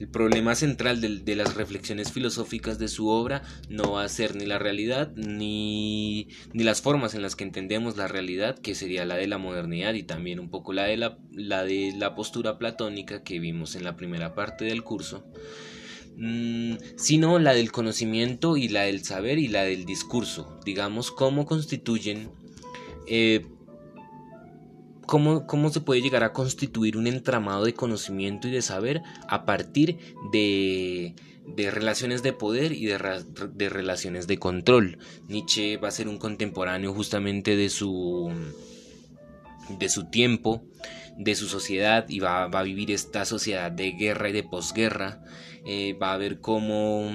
el 0.00 0.08
problema 0.08 0.54
central 0.54 1.02
de, 1.02 1.36
las 1.36 1.54
reflexiones 1.54 2.10
filosóficas 2.10 2.78
de 2.78 2.88
su 2.88 3.08
obra 3.08 3.42
no 3.68 3.92
va 3.92 4.02
a 4.02 4.08
ser 4.08 4.34
ni 4.34 4.46
la 4.46 4.58
realidad 4.58 5.12
ni, 5.14 6.28
ni, 6.54 6.64
las 6.64 6.80
formas 6.80 7.14
en 7.14 7.20
las 7.20 7.36
que 7.36 7.44
entendemos 7.44 7.98
la 7.98 8.08
realidad, 8.08 8.58
que 8.58 8.74
sería 8.74 9.04
la 9.04 9.16
de 9.16 9.26
la 9.26 9.36
modernidad 9.36 9.92
y 9.92 10.02
también 10.02 10.40
un 10.40 10.48
poco 10.48 10.72
la 10.72 10.84
de 10.84 10.96
la, 10.96 11.18
la, 11.32 11.64
de 11.64 11.92
la 11.98 12.14
postura 12.14 12.58
platónica 12.58 13.22
que 13.22 13.38
vimos 13.40 13.76
en 13.76 13.84
la 13.84 13.94
primera 13.94 14.34
parte 14.34 14.64
del 14.64 14.82
curso, 14.82 15.26
mm, 16.16 16.76
sino 16.96 17.38
la 17.38 17.52
del 17.52 17.70
conocimiento 17.70 18.56
y 18.56 18.68
la 18.68 18.84
del 18.84 19.04
saber 19.04 19.38
y 19.38 19.48
la 19.48 19.64
del 19.64 19.84
discurso, 19.84 20.58
digamos, 20.64 21.10
cómo 21.10 21.44
constituyen 21.44 22.30
eh, 23.06 23.44
cómo, 25.10 25.70
se 25.70 25.80
puede 25.80 26.00
llegar 26.02 26.22
a 26.22 26.32
constituir 26.32 26.96
un 26.96 27.08
entramado 27.08 27.64
de 27.64 27.74
conocimiento 27.74 28.46
y 28.46 28.52
de 28.52 28.62
saber 28.62 29.02
a 29.28 29.44
partir 29.44 29.98
de, 30.30 31.16
relaciones 31.56 32.22
de 32.22 32.32
poder 32.32 32.70
y 32.70 32.86
de, 32.86 33.68
relaciones 33.68 34.28
de 34.28 34.38
control. 34.38 34.98
Nietzsche 35.26 35.78
va 35.78 35.88
a 35.88 35.90
ser 35.90 36.06
un 36.06 36.18
contemporáneo 36.18 36.94
justamente 36.94 37.56
de 37.56 37.70
su, 37.70 38.30
de 39.80 39.88
su 39.88 40.04
tiempo, 40.04 40.62
de 41.18 41.34
su 41.34 41.48
sociedad 41.48 42.08
y 42.08 42.20
va, 42.20 42.44
a 42.44 42.62
vivir 42.62 42.92
esta 42.92 43.24
sociedad 43.24 43.72
de 43.72 43.90
guerra 43.90 44.28
y 44.28 44.32
de 44.32 44.44
posguerra. 44.44 45.24
Eh, 45.66 45.98
va 46.00 46.12
a 46.12 46.18
ver 46.18 46.40
cómo 46.40 47.10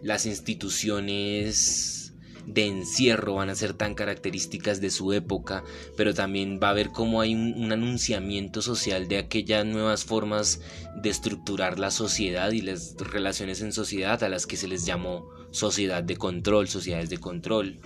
las 0.00 0.26
instituciones 0.26 2.03
de 2.46 2.66
encierro 2.66 3.34
van 3.34 3.50
a 3.50 3.54
ser 3.54 3.74
tan 3.74 3.94
características 3.94 4.80
de 4.80 4.90
su 4.90 5.12
época, 5.12 5.64
pero 5.96 6.14
también 6.14 6.60
va 6.62 6.70
a 6.70 6.74
ver 6.74 6.90
cómo 6.90 7.20
hay 7.20 7.34
un, 7.34 7.72
anunciamiento 7.72 8.62
social 8.62 9.08
de 9.08 9.18
aquellas 9.18 9.64
nuevas 9.64 10.04
formas 10.04 10.60
de 10.96 11.10
estructurar 11.10 11.78
la 11.78 11.90
sociedad 11.90 12.52
y 12.52 12.60
las 12.60 12.96
relaciones 12.98 13.60
en 13.62 13.72
sociedad 13.72 14.22
a 14.22 14.28
las 14.28 14.46
que 14.46 14.56
se 14.56 14.68
les 14.68 14.84
llamó 14.84 15.28
sociedad 15.50 16.02
de 16.02 16.16
control, 16.16 16.68
sociedades 16.68 17.10
de 17.10 17.18
control. 17.18 17.80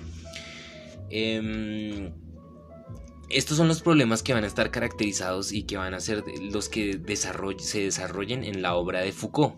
Em, 1.10 2.12
estos 3.30 3.56
son 3.56 3.68
los 3.68 3.82
problemas 3.82 4.22
que 4.22 4.32
van 4.32 4.44
a 4.44 4.46
estar 4.46 4.70
caracterizados 4.70 5.52
y 5.52 5.64
que 5.64 5.76
van 5.76 5.94
a 5.94 6.00
ser 6.00 6.24
los 6.40 6.68
que 6.68 7.00
se 7.58 7.80
desarrollen 7.80 8.44
en 8.44 8.62
la 8.62 8.74
obra 8.74 9.00
de 9.00 9.12
Foucault. 9.12 9.54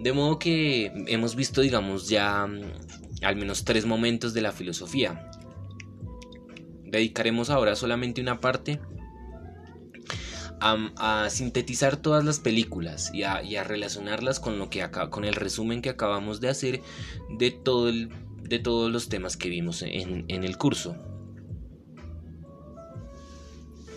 De 0.00 0.12
modo 0.12 0.38
que 0.38 0.92
hemos 1.08 1.34
visto, 1.34 1.60
digamos, 1.60 2.08
ya 2.08 2.48
al 3.22 3.36
menos 3.36 3.64
tres 3.64 3.86
momentos 3.86 4.34
de 4.34 4.42
la 4.42 4.52
filosofía. 4.52 5.30
Dedicaremos 6.84 7.50
ahora 7.50 7.76
solamente 7.76 8.20
una 8.20 8.40
parte 8.40 8.80
a, 10.60 11.28
sintetizar 11.30 11.96
todas 11.96 12.24
las 12.24 12.40
películas 12.40 13.12
y 13.12 13.22
a, 13.22 13.64
relacionarlas 13.64 14.40
con 14.40 14.58
lo 14.58 14.70
que 14.70 14.82
acá, 14.82 15.10
con 15.10 15.24
el 15.24 15.34
resumen 15.34 15.82
que 15.82 15.90
acabamos 15.90 16.40
de 16.40 16.48
hacer 16.48 16.82
de 17.30 17.50
todo 17.50 17.92
de 17.92 18.58
todos 18.58 18.90
los 18.90 19.10
temas 19.10 19.36
que 19.36 19.50
vimos 19.50 19.82
en, 19.82 20.24
el 20.28 20.56
curso. 20.56 20.96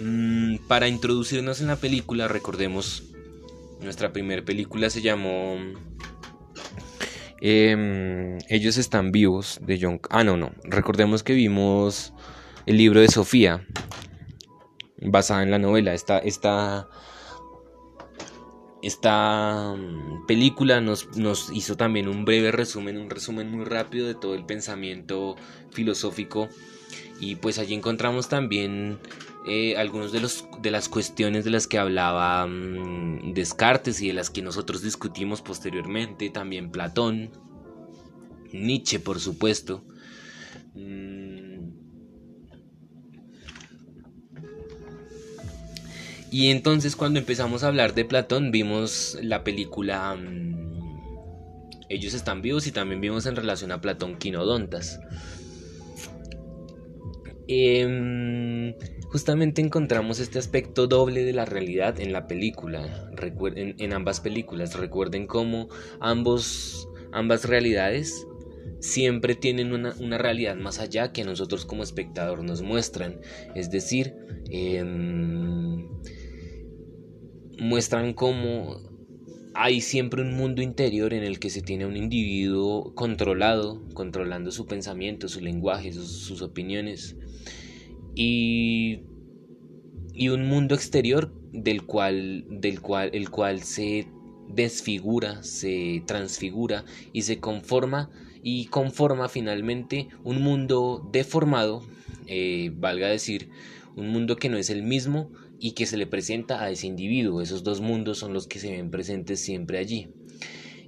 Mm, 0.02 0.58
para 0.68 0.90
introducirnos 0.90 1.62
en 1.62 1.68
la 1.68 1.78
película, 1.78 2.28
recordemos 2.28 3.04
nuestra 3.82 4.12
primera 4.12 4.44
película 4.44 4.90
se 4.90 5.02
llamó 5.02 5.58
Em, 7.42 8.38
ellos 8.50 8.78
están 8.78 9.12
vivos 9.12 9.60
de 9.64 9.80
John... 9.82 10.00
Ah, 10.12 10.24
no, 10.24 10.38
no. 10.38 10.52
Recordemos 10.64 11.24
que 11.24 11.34
vimos 11.34 12.14
el 12.68 12.78
libro 12.78 13.02
de 13.02 13.08
Sofía, 13.08 13.66
basada 15.02 15.42
en 15.42 15.50
la 15.50 15.58
novela. 15.58 15.96
Esta, 15.96 16.20
esta, 16.20 16.88
esta 18.84 19.74
mm, 19.76 20.28
película 20.28 20.82
nos, 20.82 21.18
nos 21.18 21.52
hizo 21.52 21.76
también 21.76 22.08
un 22.08 22.26
breve 22.26 22.52
resumen, 22.52 22.98
un 22.98 23.10
resumen 23.10 23.50
muy 23.50 23.66
rápido 23.66 24.08
de 24.08 24.14
todo 24.14 24.36
el 24.36 24.46
pensamiento 24.46 25.36
filosófico. 25.72 26.48
Y 27.20 27.36
pues 27.38 27.58
allí 27.58 27.74
encontramos 27.74 28.30
también 28.30 29.00
eh, 29.44 29.76
algunos 29.76 30.12
de, 30.12 30.20
los, 30.20 30.46
de 30.62 30.70
las 30.70 30.88
cuestiones 30.88 31.44
de 31.44 31.50
las 31.50 31.66
que 31.66 31.80
hablaba 31.80 32.46
mm, 32.46 33.34
Descartes 33.34 34.00
y 34.02 34.08
de 34.08 34.14
las 34.14 34.30
que 34.30 34.44
nosotros 34.44 34.84
discutimos 34.84 35.42
posteriormente, 35.42 36.30
también 36.30 36.70
Platón, 36.70 37.32
Nietzsche 38.54 39.00
por 39.00 39.20
supuesto. 39.20 39.84
Mm. 40.76 41.72
Y 46.30 46.52
entonces 46.52 46.96
cuando 46.96 47.20
empezamos 47.20 47.64
a 47.64 47.68
hablar 47.68 47.96
de 47.96 48.06
Platón 48.06 48.52
vimos 48.52 49.18
la 49.22 49.44
película 49.44 50.16
mm, 50.16 51.00
Ellos 51.90 52.14
están 52.14 52.44
vivos 52.44 52.68
y 52.68 52.72
también 52.72 53.02
vimos 53.02 53.26
en 53.26 53.36
relación 53.36 53.72
a 53.72 53.82
Platón 53.82 54.18
Quinodontas. 54.20 55.00
Eh, 57.48 57.86
justamente 59.12 59.62
encontramos 59.62 60.20
este 60.20 60.40
aspecto 60.40 60.88
doble 60.88 61.26
de 61.26 61.34
la 61.34 61.44
realidad 61.44 62.00
en 62.00 62.14
la 62.14 62.28
película, 62.28 63.12
en, 63.56 63.94
ambas 63.94 64.22
películas. 64.22 64.76
Recuerden 64.80 65.28
cómo 65.28 65.68
ambos, 66.00 66.88
ambas 67.12 67.44
realidades 67.44 68.26
siempre 68.80 69.36
tienen 69.36 69.74
una, 69.74 70.18
realidad 70.18 70.56
más 70.56 70.80
allá 70.80 71.12
que 71.12 71.26
nosotros 71.26 71.66
como 71.66 71.84
espectador 71.84 72.42
nos 72.42 72.62
muestran. 72.62 73.20
Es 73.54 73.70
decir, 73.70 74.16
em, 74.50 75.90
muestran 77.60 78.14
cómo 78.14 78.78
hay 79.54 79.82
siempre 79.82 80.22
un 80.22 80.38
mundo 80.38 80.62
interior 80.62 81.14
en 81.14 81.24
el 81.24 81.38
que 81.38 81.50
se 81.50 81.62
tiene 81.62 81.86
un 81.86 81.98
individuo 81.98 82.96
controlado, 82.96 83.84
controlando 83.94 84.52
su 84.52 84.68
pensamiento, 84.68 85.28
su 85.28 85.42
lenguaje, 85.42 85.92
sus 85.92 86.42
opiniones 86.42 87.18
y, 88.16 89.02
y 90.14 90.30
un 90.30 90.48
mundo 90.48 90.76
exterior 90.76 91.34
del 91.52 91.84
cual, 91.84 92.46
del 92.50 92.82
cual, 92.82 93.10
el 93.14 93.30
cual 93.30 93.62
se 93.62 94.08
desfigura, 94.48 95.44
se 95.44 96.04
transfigura 96.06 96.86
y 97.14 97.24
se 97.24 97.40
conforma 97.40 98.10
y 98.44 98.66
conforma 98.66 99.30
finalmente 99.30 100.08
un 100.24 100.42
mundo 100.42 101.08
deformado, 101.12 101.84
eh, 102.28 102.72
valga 102.76 103.08
decir, 103.08 103.50
un 103.96 104.10
mundo 104.10 104.36
que 104.36 104.50
no 104.50 104.58
es 104.58 104.70
el 104.70 104.84
mismo 104.84 105.32
y 105.60 105.72
que 105.72 105.86
se 105.86 105.98
le 105.98 106.08
presenta 106.08 106.62
a 106.62 106.72
ese 106.72 106.88
individuo. 106.88 107.42
Esos 107.42 107.64
dos 107.64 107.82
mundos 107.82 108.18
son 108.18 108.34
los 108.34 108.48
que 108.48 108.60
se 108.60 108.72
ven 108.72 108.90
presentes 108.90 109.40
siempre 109.42 109.78
allí. 109.78 110.10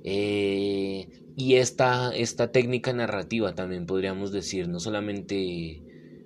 Eh, 0.04 1.08
y 1.38 1.56
esta, 1.56 2.14
esta 2.16 2.52
técnica 2.52 2.92
narrativa 2.94 3.56
también 3.56 3.86
podríamos 3.86 4.32
decir, 4.32 4.68
no 4.68 4.80
solamente 4.80 5.82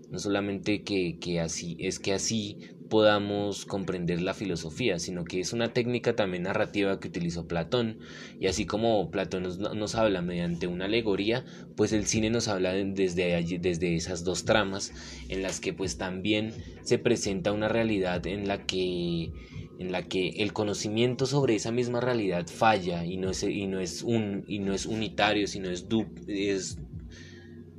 no 0.10 0.20
solamente 0.20 0.84
que, 0.84 1.18
que, 1.20 1.40
así, 1.40 1.78
es 1.80 2.00
que 2.00 2.14
así 2.14 2.58
podamos 2.90 3.66
comprender 3.66 4.22
la 4.22 4.34
filosofía, 4.34 5.00
sino 5.00 5.26
que 5.26 5.40
es 5.40 5.52
una 5.52 5.74
técnica 5.74 6.16
también 6.16 6.44
narrativa 6.44 7.00
que 7.00 7.10
utilizó 7.10 7.48
Platón, 7.48 8.00
y 8.40 8.48
así 8.48 8.66
como 8.66 9.12
Platón 9.12 9.44
nos, 9.44 9.60
nos 9.60 9.96
habla 9.96 10.22
mediante 10.22 10.68
una 10.68 10.86
alegoría, 10.86 11.44
pues 11.76 11.92
el 11.92 12.06
cine 12.06 12.30
nos 12.30 12.48
habla 12.48 12.74
desde, 12.74 13.36
allí, 13.36 13.58
desde 13.58 13.96
esas 13.96 14.24
dos 14.24 14.46
tramas, 14.46 14.94
en 15.30 15.42
las 15.42 15.60
que 15.60 15.74
pues 15.74 15.98
también 15.98 16.54
se 16.84 16.98
presenta 16.98 17.52
una 17.52 17.68
realidad 17.68 18.26
en 18.28 18.48
la 18.48 18.66
que 18.66 19.32
en 19.80 19.92
la 19.92 20.08
que 20.08 20.30
el 20.38 20.54
conocimiento 20.54 21.26
sobre 21.26 21.56
esa 21.56 21.72
misma 21.72 22.02
realidad 22.02 22.48
falla 22.48 23.06
y 23.06 23.18
no 23.18 23.30
es, 23.30 23.44
y 23.44 23.68
no 23.68 23.80
es, 23.80 24.02
un, 24.02 24.44
y 24.48 24.60
no 24.60 24.74
es 24.74 24.86
unitario, 24.86 25.48
sino 25.48 25.70
es, 25.70 25.86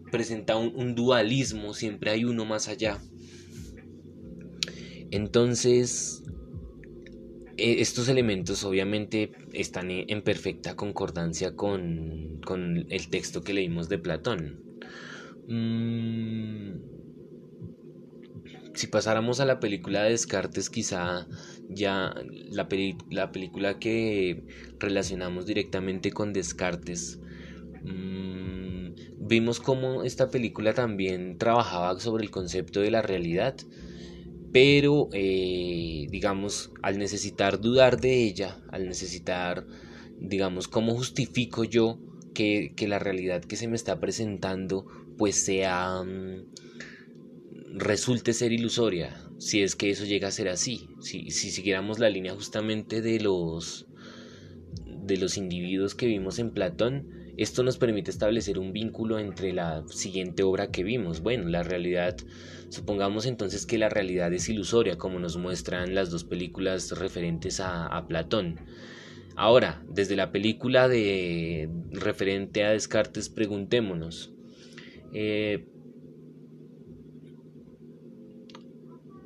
presenta 0.09 0.57
un, 0.57 0.95
dualismo, 0.95 1.75
siempre 1.75 2.11
hay 2.11 2.25
uno 2.25 2.45
más 2.45 2.69
allá. 2.69 2.99
Entonces, 5.11 6.23
e, 7.57 7.81
estos 7.81 8.09
elementos 8.09 8.65
obviamente 8.65 9.33
están 9.53 9.91
en 9.91 10.23
perfecta 10.23 10.77
concordancia 10.77 11.55
con, 11.55 12.41
el 12.91 13.09
texto 13.09 13.43
que 13.43 13.55
leímos 13.55 13.89
de 13.89 13.99
Platón. 13.99 14.63
Mm, 15.49 16.99
si 18.75 18.87
pasáramos 18.87 19.41
a 19.41 19.45
la 19.45 19.61
película 19.61 20.03
de 20.03 20.11
Descartes, 20.11 20.71
quizá 20.71 21.27
ya 21.69 22.15
la, 22.51 22.69
la 23.11 23.33
película 23.33 23.79
que 23.79 24.45
relacionamos 24.79 25.47
directamente 25.47 26.13
con 26.13 26.33
Descartes, 26.33 27.19
vimos 29.29 29.61
cómo 29.61 30.03
esta 30.03 30.31
película 30.31 30.75
también 30.75 31.39
trabajaba 31.39 31.99
sobre 32.01 32.25
el 32.25 32.31
concepto 32.31 32.81
de 32.81 32.91
la 32.91 33.03
realidad, 33.03 33.57
pero 34.53 35.09
eh, 35.13 36.07
digamos, 36.11 36.73
al 36.83 36.99
necesitar 36.99 37.61
dudar 37.61 38.01
de 38.01 38.25
ella, 38.25 38.59
al 38.71 38.89
necesitar, 38.89 39.67
digamos, 40.19 40.69
cómo 40.69 40.95
justifico 40.95 41.65
yo 41.65 41.99
que, 42.35 42.73
la 42.89 42.99
realidad 42.99 43.45
que 43.45 43.57
se 43.57 43.69
me 43.69 43.77
está 43.77 44.01
presentando 44.01 44.87
pues 45.17 45.37
sea... 45.45 46.03
Mm, 46.03 46.47
resulte 47.75 48.33
ser 48.33 48.51
ilusoria, 48.53 49.15
si 49.39 49.63
es 49.63 49.77
que 49.77 49.91
eso 49.91 50.05
llega 50.05 50.29
a 50.29 50.33
ser 50.33 50.49
así, 50.49 50.89
si, 51.01 51.31
si 51.31 51.51
siguiéramos 51.51 51.99
la 51.99 52.09
línea 52.09 52.35
justamente 52.35 53.03
de 53.03 53.21
los 53.21 53.87
de 54.85 55.17
los 55.17 55.37
individuos 55.37 55.95
que 55.95 56.07
vimos 56.07 56.39
en 56.39 56.51
Platón, 56.51 57.18
esto 57.39 57.63
nos 57.63 57.79
permite 57.79 58.11
establecer 58.11 58.59
un 58.59 58.73
vínculo 58.73 59.21
entre 59.21 59.53
la 59.53 59.85
siguiente 59.87 60.43
obra 60.43 60.73
que 60.73 60.83
vimos. 60.83 61.21
Bueno, 61.21 61.49
la 61.49 61.63
realidad, 61.63 62.17
supongamos 62.69 63.27
entonces 63.27 63.65
que 63.65 63.79
la 63.79 63.89
realidad 63.89 64.33
es 64.33 64.49
ilusoria, 64.49 64.99
como 64.99 65.21
nos 65.21 65.37
muestran 65.37 65.95
las 65.95 66.11
dos 66.11 66.25
películas 66.25 66.99
referentes 66.99 67.61
a, 67.61 68.05
Platón. 68.09 68.59
Ahora, 69.37 69.85
desde 69.89 70.17
la 70.17 70.33
película 70.33 70.89
de 70.89 71.71
referente 71.93 72.65
a 72.65 72.71
Descartes, 72.71 73.29
preguntémonos, 73.29 74.35
eh, 75.15 75.65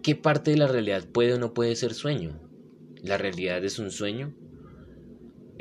¿qué 0.02 0.14
parte 0.16 0.50
de 0.50 0.58
la 0.58 0.66
realidad 0.66 1.08
puede 1.10 1.32
o 1.32 1.38
no 1.38 1.54
puede 1.54 1.74
ser 1.76 1.94
sueño? 1.94 2.38
¿La 3.02 3.16
realidad 3.16 3.64
es 3.64 3.78
un 3.78 3.90
sueño? 3.90 4.34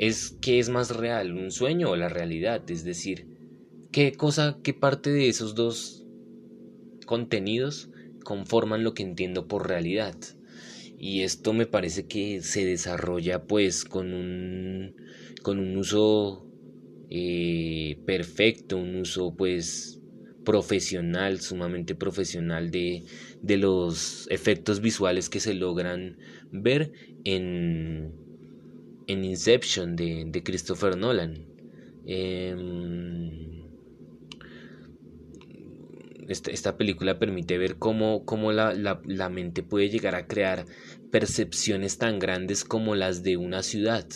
Es 0.02 0.36
qué 0.40 0.58
es 0.58 0.68
más 0.68 0.96
real, 0.96 1.32
un 1.32 1.52
sueño 1.52 1.90
o 1.90 1.96
la 1.96 2.08
realidad, 2.08 2.68
es 2.68 2.82
decir, 2.82 3.28
qué 3.92 4.10
cosa, 4.10 4.58
qué 4.64 4.74
parte 4.74 5.10
de 5.10 5.28
esos 5.28 5.54
dos 5.54 6.04
contenidos 7.06 7.88
conforman 8.24 8.82
lo 8.82 8.94
que 8.94 9.04
entiendo 9.04 9.46
por 9.46 9.68
realidad. 9.68 10.16
Y 10.98 11.20
esto 11.20 11.52
me 11.52 11.66
parece 11.66 12.08
que 12.08 12.42
se 12.42 12.64
desarrolla 12.66 13.44
pues 13.44 13.84
con 13.84 14.12
un, 14.12 14.96
con 15.40 15.60
un 15.60 15.76
uso 15.76 16.48
eh, 17.08 17.96
perfecto, 18.04 18.78
un 18.78 18.96
uso 18.96 19.36
pues 19.36 20.00
profesional, 20.44 21.40
sumamente 21.40 21.94
profesional 21.94 22.72
de, 22.72 23.04
de 23.40 23.56
los 23.56 24.26
efectos 24.30 24.80
visuales 24.80 25.30
que 25.30 25.38
se 25.38 25.54
logran 25.54 26.18
ver 26.50 26.90
en, 27.22 28.21
en 29.06 29.24
Inception 29.24 29.96
de, 29.96 30.42
Christopher 30.44 30.96
Nolan. 30.96 31.46
Em, 32.06 33.62
esta, 36.28 36.76
película 36.76 37.18
permite 37.18 37.58
ver 37.58 37.76
cómo, 37.76 38.24
la, 38.52 39.28
mente 39.30 39.62
puede 39.62 39.90
llegar 39.90 40.14
a 40.14 40.26
crear 40.26 40.66
percepciones 41.10 41.98
tan 41.98 42.18
grandes 42.18 42.64
como 42.64 42.94
las 42.94 43.22
de 43.22 43.36
una 43.36 43.62
ciudad. 43.62 44.06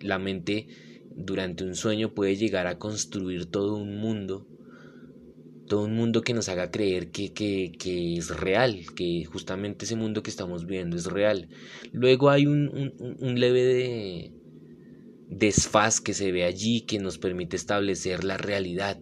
La 0.00 0.18
mente 0.18 0.68
durante 1.16 1.64
un 1.64 1.74
sueño 1.74 2.14
puede 2.14 2.36
llegar 2.36 2.66
a 2.66 2.78
construir 2.78 3.46
todo 3.46 3.76
un 3.76 3.96
mundo 3.96 4.46
todo 5.74 5.86
un 5.86 5.96
mundo 5.96 6.22
que 6.22 6.34
nos 6.34 6.48
haga 6.48 6.70
creer 6.70 7.10
que, 7.10 7.32
que, 7.32 8.16
es 8.16 8.28
real, 8.28 8.86
que 8.94 9.24
justamente 9.24 9.86
ese 9.86 9.96
mundo 9.96 10.22
que 10.22 10.30
estamos 10.30 10.66
viendo 10.66 10.94
es 10.94 11.06
real. 11.06 11.48
Luego 11.90 12.30
hay 12.30 12.46
un, 12.46 12.94
un, 13.18 13.40
leve 13.40 13.64
de 13.64 14.32
desfaz 15.28 16.00
que 16.00 16.14
se 16.14 16.30
ve 16.30 16.44
allí 16.44 16.82
que 16.82 17.00
nos 17.00 17.18
permite 17.18 17.56
establecer 17.56 18.22
la 18.22 18.36
realidad, 18.36 18.98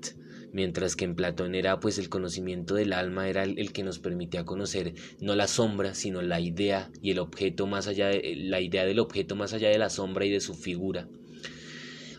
mientras 0.54 0.96
que 0.96 1.04
en 1.04 1.14
Platón 1.14 1.54
era 1.54 1.78
pues 1.78 1.98
el 1.98 2.08
conocimiento 2.08 2.74
del 2.74 2.94
alma 2.94 3.28
era 3.28 3.42
el, 3.42 3.70
que 3.74 3.82
nos 3.82 3.98
permitía 3.98 4.46
conocer 4.46 4.94
no 5.20 5.37
la 5.37 5.48
sombra, 5.48 5.92
sino 5.92 6.22
la 6.22 6.40
idea 6.40 6.90
y 7.02 7.11
el 7.11 7.18
objeto 7.18 7.66
más 7.66 7.87
allá 7.87 8.08
de 8.08 8.35
la 8.35 8.62
idea 8.62 8.87
del 8.87 8.98
objeto 8.98 9.37
más 9.37 9.52
allá 9.52 9.68
de 9.68 9.76
la 9.76 9.90
sombra 9.90 10.24
y 10.24 10.30
de 10.30 10.40
su 10.40 10.54
figura. 10.54 11.06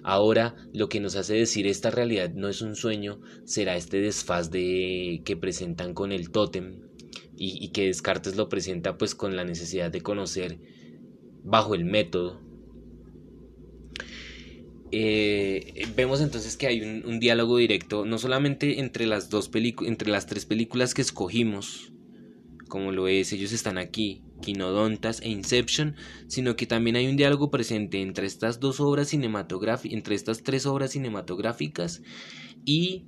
Ahora 0.04 0.56
lo 0.74 0.90
que 0.90 1.00
nos 1.00 1.16
hace 1.16 1.34
decir 1.34 1.66
esta 1.66 1.90
realidad 1.90 2.34
no 2.34 2.50
es 2.50 2.62
un 2.62 2.76
sueño 2.76 3.22
será 3.46 3.76
este 3.78 4.02
desfaz 4.02 4.52
de 4.52 5.22
que 5.24 5.38
presentan 5.38 5.94
con 5.94 6.12
el 6.12 6.30
tótem 6.30 6.82
y, 7.36 7.70
que 7.70 7.88
Descartes 7.88 8.36
lo 8.36 8.48
presenta 8.48 8.98
pues 8.98 9.16
con 9.16 9.36
la 9.36 9.44
necesidad 9.44 9.92
de 9.92 10.02
conocer 10.02 10.60
bajo 11.44 11.76
el 11.76 11.86
método. 11.86 12.42
Eh, 14.92 15.88
vemos 15.96 16.22
entonces 16.22 16.56
que 16.56 16.68
hay 16.68 16.82
un, 16.82 17.20
diálogo 17.20 17.58
directo 17.58 18.06
no 18.06 18.20
solamente 18.20 18.80
entre 18.80 19.08
las 19.08 19.32
dos 19.32 19.50
entre 19.56 20.12
las 20.12 20.28
tres 20.28 20.46
películas 20.46 20.94
que 20.94 21.02
escogimos 21.02 21.94
como 22.74 22.92
lo 22.92 23.08
es 23.08 23.32
Ellos 23.34 23.52
están 23.52 23.78
aquí, 23.78 24.24
Quinodontas 24.44 25.22
e 25.22 25.30
Inception, 25.30 25.96
sino 26.28 26.56
que 26.56 26.68
también 26.68 26.98
hay 26.98 27.08
un 27.08 27.16
diálogo 27.16 27.50
presente 27.50 28.02
entre 28.02 28.28
estas 28.28 28.60
dos 28.60 28.80
obras 28.80 29.08
cinematográficas, 29.08 29.94
entre 29.94 30.16
estas 30.16 30.44
tres 30.44 30.66
obras 30.66 30.92
cinematográficas 30.92 32.02
y, 32.66 33.08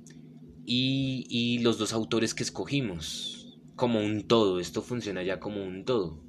y, 0.64 1.58
los 1.60 1.78
dos 1.78 1.92
autores 1.92 2.34
que 2.34 2.42
escogimos, 2.42 3.58
como 3.76 4.00
un 4.00 4.26
todo, 4.26 4.58
esto 4.58 4.82
funciona 4.82 5.22
ya 5.22 5.38
como 5.38 5.62
un 5.62 5.84
todo. 5.84 6.22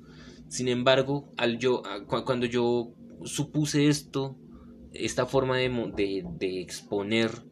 Sin 0.49 0.67
embargo, 0.67 1.31
al 1.37 1.57
yo, 1.57 1.81
cuando 2.07 2.45
yo 2.45 2.93
supuse 3.23 3.87
esto, 3.87 4.37
esta 4.93 5.25
forma 5.25 5.57
de, 5.57 6.23
de, 6.37 6.61
exponer 6.61 7.45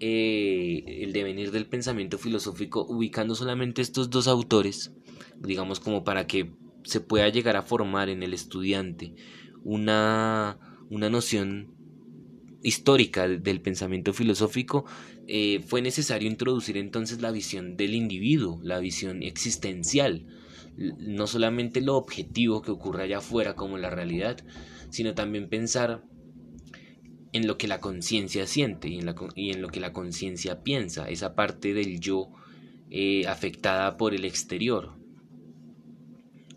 eh, 0.00 0.84
el 0.86 1.12
devenir 1.12 1.50
del 1.50 1.66
pensamiento 1.66 2.18
filosófico 2.18 2.84
ubicando 2.86 3.34
solamente 3.34 3.82
estos 3.82 4.10
dos 4.10 4.28
autores, 4.28 4.92
digamos 5.38 5.80
como 5.80 6.04
para 6.04 6.26
que 6.26 6.52
se 6.84 7.00
pueda 7.00 7.28
llegar 7.28 7.56
a 7.56 7.62
formar 7.62 8.08
en 8.08 8.22
el 8.22 8.34
estudiante 8.34 9.14
una, 9.64 10.58
una 10.90 11.08
noción 11.10 11.74
histórica 12.62 13.28
del 13.28 13.60
pensamiento 13.60 14.12
filosófico, 14.12 14.84
eh, 15.26 15.60
fue 15.66 15.82
necesario 15.82 16.28
introducir 16.28 16.76
entonces 16.76 17.20
la 17.20 17.30
visión 17.30 17.76
del 17.76 17.94
individuo, 17.94 18.60
la 18.62 18.78
visión 18.78 19.22
existencial, 19.22 20.26
no 20.76 21.26
solamente 21.26 21.80
lo 21.80 21.96
objetivo 21.96 22.62
que 22.62 22.70
ocurre 22.70 23.04
allá 23.04 23.18
afuera 23.18 23.54
como 23.54 23.78
la 23.78 23.90
realidad, 23.90 24.38
sino 24.90 25.14
también 25.14 25.48
pensar 25.48 26.04
en 27.32 27.46
lo 27.46 27.56
que 27.56 27.68
la 27.68 27.80
conciencia 27.80 28.46
siente 28.46 28.88
y 28.88 28.98
en, 28.98 29.06
la, 29.06 29.14
y 29.34 29.50
en, 29.50 29.62
lo 29.62 29.68
que 29.68 29.80
la 29.80 29.92
conciencia 29.92 30.62
piensa, 30.62 31.08
esa 31.08 31.34
parte 31.34 31.74
del 31.74 31.98
yo 31.98 32.30
eh, 32.90 33.26
afectada 33.26 33.96
por 33.96 34.14
el 34.14 34.24
exterior, 34.24 34.98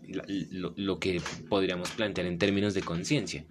lo, 0.08 0.98
que 0.98 1.20
podríamos 1.48 1.90
plantear 1.90 2.26
en 2.26 2.38
términos 2.38 2.74
de 2.74 2.82
conciencia. 2.82 3.46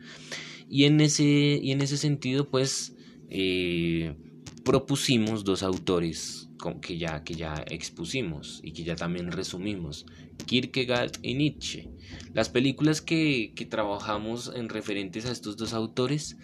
Y, 0.70 0.86
en 0.86 1.02
ese, 1.02 1.24
y 1.24 1.72
en 1.72 1.82
ese 1.82 1.98
sentido, 1.98 2.50
pues, 2.50 2.96
eh, 3.30 4.16
propusimos 4.64 5.44
dos 5.44 5.64
autores 5.64 6.50
que 6.82 6.98
ya, 6.98 7.24
que 7.24 7.36
ya 7.36 7.64
expusimos 7.70 8.60
y 8.64 8.72
que 8.72 8.84
ya 8.84 8.96
también 8.96 9.32
resumimos, 9.32 10.06
Kierkegaard 10.46 11.12
y 11.22 11.36
Nietzsche. 11.36 11.90
Las 12.34 12.50
películas 12.50 13.02
que, 13.02 13.54
que 13.56 13.66
trabajamos 13.66 14.52
en 14.56 14.70
referentes 14.70 15.26
a 15.26 15.32
estos 15.32 15.58
dos 15.58 15.74
autores, 15.74 16.38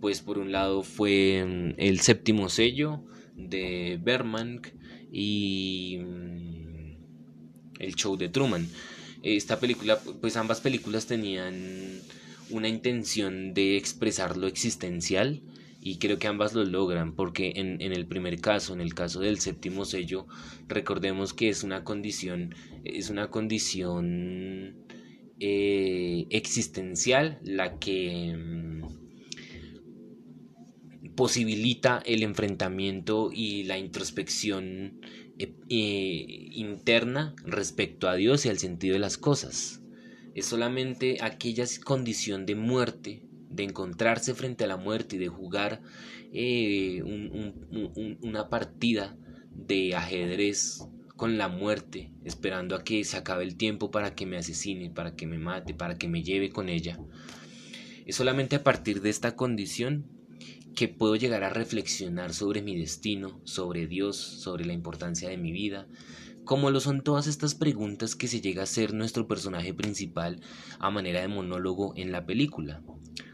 pues 0.00 0.20
por 0.20 0.38
un 0.38 0.52
lado 0.52 0.82
fue 0.82 1.44
mm, 1.44 1.74
El 1.78 2.00
séptimo 2.00 2.48
sello 2.48 3.02
de 3.34 3.98
Berman 4.02 4.60
y 5.12 5.98
mm, 6.00 6.96
El 7.80 7.94
show 7.94 8.16
de 8.16 8.28
Truman. 8.28 8.68
Esta 9.36 9.60
película, 9.60 9.98
pues 10.20 10.36
ambas 10.36 10.60
películas 10.60 11.06
tenían 11.06 12.00
una 12.50 12.68
intención 12.68 13.52
de 13.52 13.76
expresar 13.76 14.36
lo 14.36 14.46
existencial 14.46 15.42
y 15.80 15.98
creo 15.98 16.18
que 16.18 16.26
ambas 16.26 16.54
lo 16.54 16.64
logran 16.64 17.14
porque 17.14 17.52
en, 17.56 17.80
el 17.80 18.06
primer 18.06 18.40
caso, 18.40 18.72
en 18.72 18.80
el 18.80 18.94
caso 18.94 19.20
del 19.20 19.38
séptimo 19.38 19.84
sello, 19.84 20.26
recordemos 20.66 21.34
que 21.34 21.50
es 21.50 21.62
una 21.62 21.84
condición, 21.84 22.54
es 22.84 23.10
una 23.10 23.30
condición 23.30 24.76
eh, 25.40 26.26
existencial 26.30 27.38
la 27.42 27.78
que 27.78 28.34
mm, 28.36 28.78
posibilita 31.14 32.02
el 32.06 32.22
enfrentamiento 32.22 33.30
y 33.32 33.64
la 33.64 33.78
introspección 33.78 35.00
eh, 35.38 36.48
interna 36.52 37.34
respecto 37.44 38.08
a 38.08 38.14
Dios 38.14 38.44
y 38.44 38.48
al 38.48 38.58
sentido 38.58 38.94
de 38.94 39.00
las 39.00 39.18
cosas. 39.18 39.80
Es 40.34 40.46
solamente 40.46 41.18
aquella 41.20 41.64
condición 41.84 42.46
de 42.46 42.54
muerte, 42.54 43.22
de 43.50 43.64
encontrarse 43.64 44.34
frente 44.34 44.64
a 44.64 44.68
la 44.68 44.76
muerte 44.76 45.16
y 45.16 45.18
de 45.18 45.28
jugar 45.28 45.80
eh, 46.32 47.02
una 48.22 48.48
partida 48.48 49.16
de 49.52 49.94
ajedrez 49.94 50.84
con 51.16 51.38
la 51.38 51.48
muerte, 51.48 52.12
esperando 52.24 52.76
a 52.76 52.84
que 52.84 53.02
se 53.04 53.16
acabe 53.16 53.42
el 53.42 53.56
tiempo 53.56 53.90
para 53.90 54.14
que 54.14 54.26
me 54.26 54.36
asesine, 54.36 54.90
para 54.90 55.16
que 55.16 55.26
me 55.26 55.38
mate, 55.38 55.74
para 55.74 55.98
que 55.98 56.08
me 56.08 56.22
lleve 56.22 56.50
con 56.50 56.68
ella. 56.68 56.98
Es 58.06 58.16
solamente 58.16 58.56
a 58.56 58.62
partir 58.62 59.02
de 59.02 59.10
esta 59.10 59.34
condición 59.34 60.06
que 60.78 60.86
puedo 60.86 61.16
llegar 61.16 61.42
a 61.42 61.50
reflexionar 61.50 62.32
sobre 62.32 62.62
mi 62.62 62.78
destino, 62.78 63.40
sobre 63.42 63.88
Dios, 63.88 64.16
sobre 64.16 64.64
la 64.64 64.72
importancia 64.72 65.28
de 65.28 65.36
mi 65.36 65.50
vida, 65.50 65.88
como 66.44 66.70
lo 66.70 66.78
son 66.78 67.02
todas 67.02 67.26
estas 67.26 67.56
preguntas 67.56 68.14
que 68.14 68.28
se 68.28 68.40
llega 68.40 68.62
a 68.62 68.66
ser 68.66 68.94
nuestro 68.94 69.26
personaje 69.26 69.74
principal 69.74 70.40
a 70.78 70.90
manera 70.90 71.20
de 71.20 71.26
monólogo 71.26 71.94
en 71.96 72.12
la 72.12 72.26
película. 72.26 72.80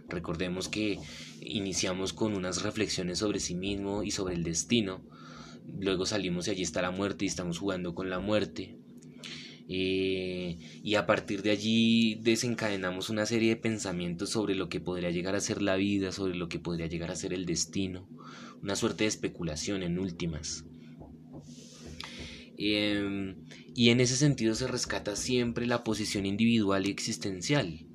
Recordemos 0.09 0.71
que 0.71 0.99
iniciamos 1.43 2.15
con 2.15 2.35
unas 2.35 2.63
reflexiones 2.63 3.19
sobre 3.19 3.41
sí 3.41 3.55
mismo 3.55 4.05
y 4.05 4.11
sobre 4.11 4.37
el 4.37 4.43
destino, 4.43 5.05
luego 5.79 6.07
salimos 6.07 6.49
y 6.49 6.53
allí 6.53 6.63
está 6.63 6.81
la 6.81 6.93
muerte 6.93 7.27
y 7.27 7.29
estamos 7.29 7.59
jugando 7.59 7.95
con 7.95 8.09
la 8.09 8.21
muerte, 8.21 8.79
eh, 9.69 10.59
y 10.83 10.95
a 10.97 11.07
partir 11.07 11.43
de 11.43 11.51
allí 11.51 12.17
desencadenamos 12.17 13.09
una 13.09 13.25
serie 13.25 13.51
de 13.51 13.57
pensamientos 13.57 14.31
sobre 14.31 14.55
lo 14.55 14.69
que 14.69 14.81
podría 14.81 15.11
llegar 15.11 15.35
a 15.35 15.41
ser 15.41 15.63
la 15.63 15.77
vida, 15.77 16.13
sobre 16.13 16.35
lo 16.35 16.49
que 16.49 16.59
podría 16.59 16.87
llegar 16.87 17.11
a 17.11 17.17
ser 17.17 17.33
el 17.33 17.47
destino, 17.47 18.09
una 18.63 18.77
suerte 18.77 19.05
de 19.05 19.09
especulación 19.09 19.83
en 19.83 19.99
últimas. 19.99 20.65
Em, 22.57 23.37
y 23.75 23.89
en 23.89 24.01
ese 24.01 24.17
sentido 24.17 24.55
se 24.55 24.69
rescata 24.69 25.17
siempre 25.17 25.67
la 25.67 25.83
posición 25.83 26.27
individual 26.27 26.87
y 26.87 26.91
existencial 26.91 27.87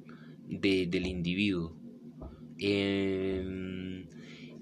del 0.48 1.06
individuo. 1.06 1.78
Em, 2.58 4.08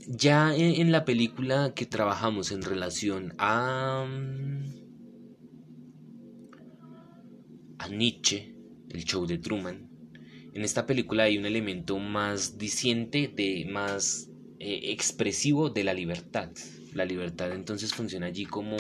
ya 0.07 0.55
en 0.55 0.91
la 0.91 1.03
película 1.05 1.73
que 1.73 1.85
trabajamos 1.85 2.51
en 2.51 2.61
relación 2.61 3.33
a 3.39 4.05
Nietzsche, 7.89 8.53
el 8.89 9.03
show 9.03 9.25
de 9.25 9.37
Truman. 9.37 9.89
En 10.53 10.63
esta 10.63 10.85
película 10.85 11.23
hay 11.23 11.37
un 11.37 11.45
elemento 11.45 11.99
más 11.99 12.57
diciente, 12.57 13.31
de, 13.35 13.67
más 13.69 14.29
eh, 14.59 14.91
expresivo 14.91 15.69
de 15.69 15.83
la 15.83 15.93
libertad. 15.93 16.51
La 16.93 17.05
libertad 17.05 17.51
entonces 17.53 17.93
funciona 17.93 18.27
allí 18.27 18.45
como, 18.45 18.77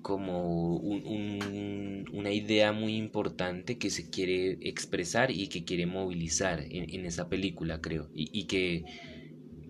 como 0.00 0.76
una 0.76 2.32
idea 2.32 2.72
muy 2.72 2.96
importante 2.96 3.76
que 3.76 3.90
se 3.90 4.08
quiere 4.08 4.58
expresar 4.62 5.30
y 5.30 5.48
que 5.48 5.64
quiere 5.64 5.84
movilizar 5.86 6.64
en, 6.70 7.04
esa 7.04 7.28
película, 7.28 7.80
creo. 7.80 8.08
Y, 8.14 8.30
y, 8.32 8.44
que 8.44 8.84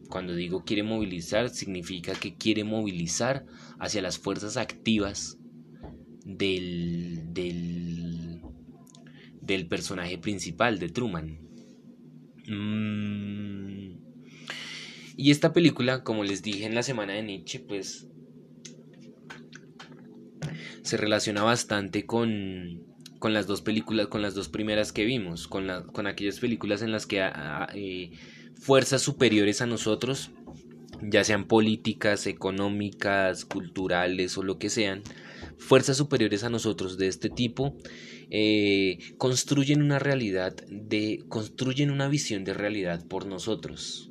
cuando 0.08 0.34
digo 0.34 0.64
quiere 0.64 0.82
movilizar, 0.82 1.50
significa 1.50 2.12
que 2.14 2.36
quiere 2.36 2.64
movilizar 2.64 3.44
hacia 3.80 4.02
las 4.02 4.18
fuerzas 4.18 4.56
activas 4.56 5.38
del, 6.24 7.32
del, 7.32 7.97
del 9.48 9.66
personaje 9.66 10.18
principal 10.18 10.78
de 10.78 10.90
Truman. 10.90 11.40
Mm. 12.46 13.98
Y 15.16 15.32
esta 15.32 15.52
película, 15.52 16.04
como 16.04 16.22
les 16.22 16.42
dije 16.42 16.64
en 16.64 16.76
la 16.76 16.84
semana 16.84 17.14
de 17.14 17.24
Nietzsche, 17.24 17.58
pues 17.58 18.06
se 20.82 20.96
relaciona 20.96 21.42
bastante 21.42 22.06
con, 22.06 22.84
con 23.18 23.32
las 23.32 23.48
dos 23.48 23.60
películas, 23.60 24.06
con 24.06 24.22
las 24.22 24.34
dos 24.34 24.48
primeras 24.48 24.92
que 24.92 25.04
vimos, 25.04 25.48
con, 25.48 25.66
la, 25.66 25.82
con 25.82 26.06
aquellas 26.06 26.38
películas 26.38 26.82
en 26.82 26.92
las 26.92 27.06
que 27.06 27.28
eh, 27.74 28.12
fuerzas 28.54 29.02
superiores 29.02 29.60
a 29.60 29.66
nosotros, 29.66 30.30
ya 31.02 31.24
sean 31.24 31.46
políticas, 31.46 32.26
económicas, 32.26 33.44
culturales 33.44 34.38
o 34.38 34.42
lo 34.42 34.58
que 34.58 34.70
sean, 34.70 35.02
fuerzas 35.58 35.96
superiores 35.96 36.44
a 36.44 36.50
nosotros 36.50 36.98
de 36.98 37.08
este 37.08 37.30
tipo 37.30 37.76
eh, 38.30 38.98
construyen 39.18 39.82
una 39.82 39.98
realidad 39.98 40.54
de 40.68 41.24
construyen 41.28 41.90
una 41.90 42.08
visión 42.08 42.44
de 42.44 42.54
realidad 42.54 43.06
por 43.06 43.26
nosotros 43.26 44.10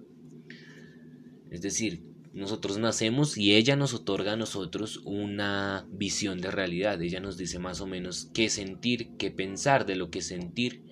es 1.49 1.62
decir 1.62 2.03
nosotros 2.33 2.77
nacemos 2.77 3.38
y 3.38 3.55
ella 3.55 3.75
nos 3.75 3.93
otorga 3.93 4.33
a 4.33 4.38
nosotros 4.38 5.01
una 5.05 5.88
visión 5.91 6.39
de 6.39 6.51
realidad 6.51 7.01
ella 7.01 7.19
nos 7.19 7.38
dice 7.38 7.60
más 7.60 7.81
o 7.81 7.88
menos 7.88 8.29
qué 8.33 8.49
sentir 8.49 9.15
qué 9.17 9.31
pensar 9.31 9.86
de 9.86 9.95
lo 9.95 10.12
que 10.12 10.21
sentir 10.21 10.83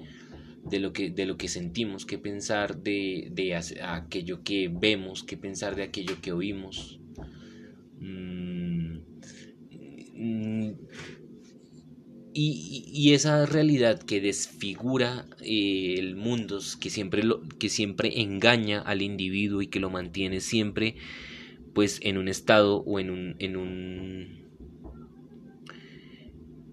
de 0.65 0.79
lo 0.79 0.93
que, 0.93 1.11
de 1.11 1.25
lo 1.25 1.37
que 1.37 1.47
sentimos, 1.47 2.05
qué 2.05 2.17
pensar 2.17 2.81
de, 2.81 3.29
de 3.31 3.55
aquello 3.55 4.43
que 4.43 4.67
vemos, 4.67 5.23
qué 5.23 5.37
pensar 5.37 5.75
de 5.75 5.83
aquello 5.83 6.19
que 6.21 6.31
oímos. 6.31 6.99
Mm, 7.99 8.54
mm, 10.15 10.71
y, 12.37 13.13
esa 13.13 13.45
realidad 13.45 14.01
que 14.01 14.19
desfigura 14.19 15.25
eh, 15.41 15.95
el 15.97 16.15
mundo, 16.15 16.59
que 16.81 16.89
siempre, 16.89 17.23
lo, 17.23 17.41
que 17.41 17.69
siempre 17.69 18.21
engaña 18.21 18.81
al 18.81 19.01
individuo 19.01 19.61
y 19.61 19.67
que 19.67 19.79
lo 19.79 19.89
mantiene 19.89 20.41
siempre 20.41 20.95
pues 21.73 21.99
en 22.01 22.17
un 22.17 22.27
estado 22.27 22.77
o 22.77 22.99
en 22.99 23.09
un, 23.09 23.35
en 23.39 23.57
un 23.57 24.45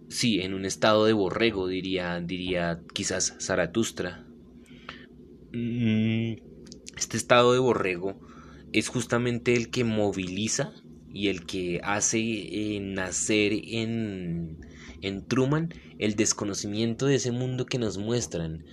sí, 0.08 0.40
en 0.40 0.54
un 0.54 0.64
estado 0.64 1.04
de 1.06 1.12
borrego, 1.12 1.66
diría, 1.66 2.20
diría 2.20 2.80
quizás 2.92 3.36
Zaratustra. 3.40 4.24
Mm, 5.52 6.34
este 6.96 7.16
estado 7.16 7.52
de 7.52 7.58
borrego 7.58 8.20
es 8.72 8.88
justamente 8.88 9.54
el 9.54 9.70
que 9.70 9.84
moviliza 9.84 10.72
y 11.12 11.28
el 11.28 11.46
que 11.46 11.80
hace 11.82 12.18
eh, 12.20 12.80
nacer 12.80 13.52
en, 13.52 14.58
en 15.00 15.26
Truman 15.26 15.70
el 15.98 16.16
desconocimiento 16.16 17.06
de 17.06 17.16
ese 17.16 17.32
mundo 17.32 17.66
que 17.66 17.78
nos 17.78 17.98
muestran. 17.98 18.64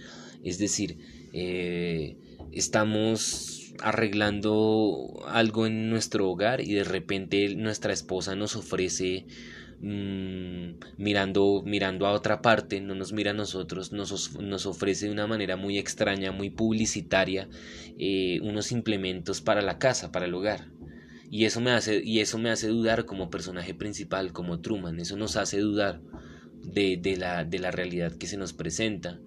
Es 0.43 0.57
decir, 0.57 0.97
eh, 1.33 2.17
estamos 2.51 3.73
arreglando 3.81 5.23
algo 5.27 5.65
en 5.65 5.89
nuestro 5.89 6.29
hogar 6.29 6.61
y 6.61 6.73
de 6.73 6.83
repente 6.83 7.55
nuestra 7.55 7.93
esposa 7.93 8.35
nos 8.35 8.55
ofrece 8.55 9.25
Mm, 9.81 10.73
mirando, 10.97 11.63
mirando 11.65 12.05
a 12.05 12.11
otra 12.11 12.41
parte, 12.41 12.81
no 12.81 12.95
nos 12.95 13.13
mira 13.13 13.31
a 13.31 13.33
nosotros, 13.33 13.93
nos, 13.93 14.37
nos 14.37 14.65
ofrece 14.65 15.05
de 15.05 15.13
una 15.13 15.25
manera 15.25 15.55
muy 15.55 15.77
extraña, 15.77 16.33
muy 16.33 16.49
publicitaria, 16.49 17.47
eh, 17.97 18.39
unos 18.41 18.73
implementos 18.73 19.39
para 19.39 19.61
la 19.61 19.79
casa, 19.79 20.11
para 20.11 20.25
el 20.25 20.33
hogar. 20.33 20.67
Y 21.29 21.45
eso, 21.45 21.61
me 21.61 21.71
hace, 21.71 22.01
y 22.03 22.19
eso 22.19 22.37
me 22.37 22.49
hace 22.49 22.67
dudar 22.67 23.05
como 23.05 23.29
personaje 23.29 23.73
principal, 23.73 24.33
como 24.33 24.61
Truman, 24.61 24.99
eso 24.99 25.15
nos 25.15 25.35
hace 25.35 25.59
dudar 25.59 26.01
de, 26.63 26.97
de, 26.97 27.17
la, 27.17 27.45
de 27.45 27.59
la 27.59 27.71
realidad 27.71 28.15
que 28.15 28.27
se 28.27 28.37
nos 28.37 28.53
presenta. 28.53 29.19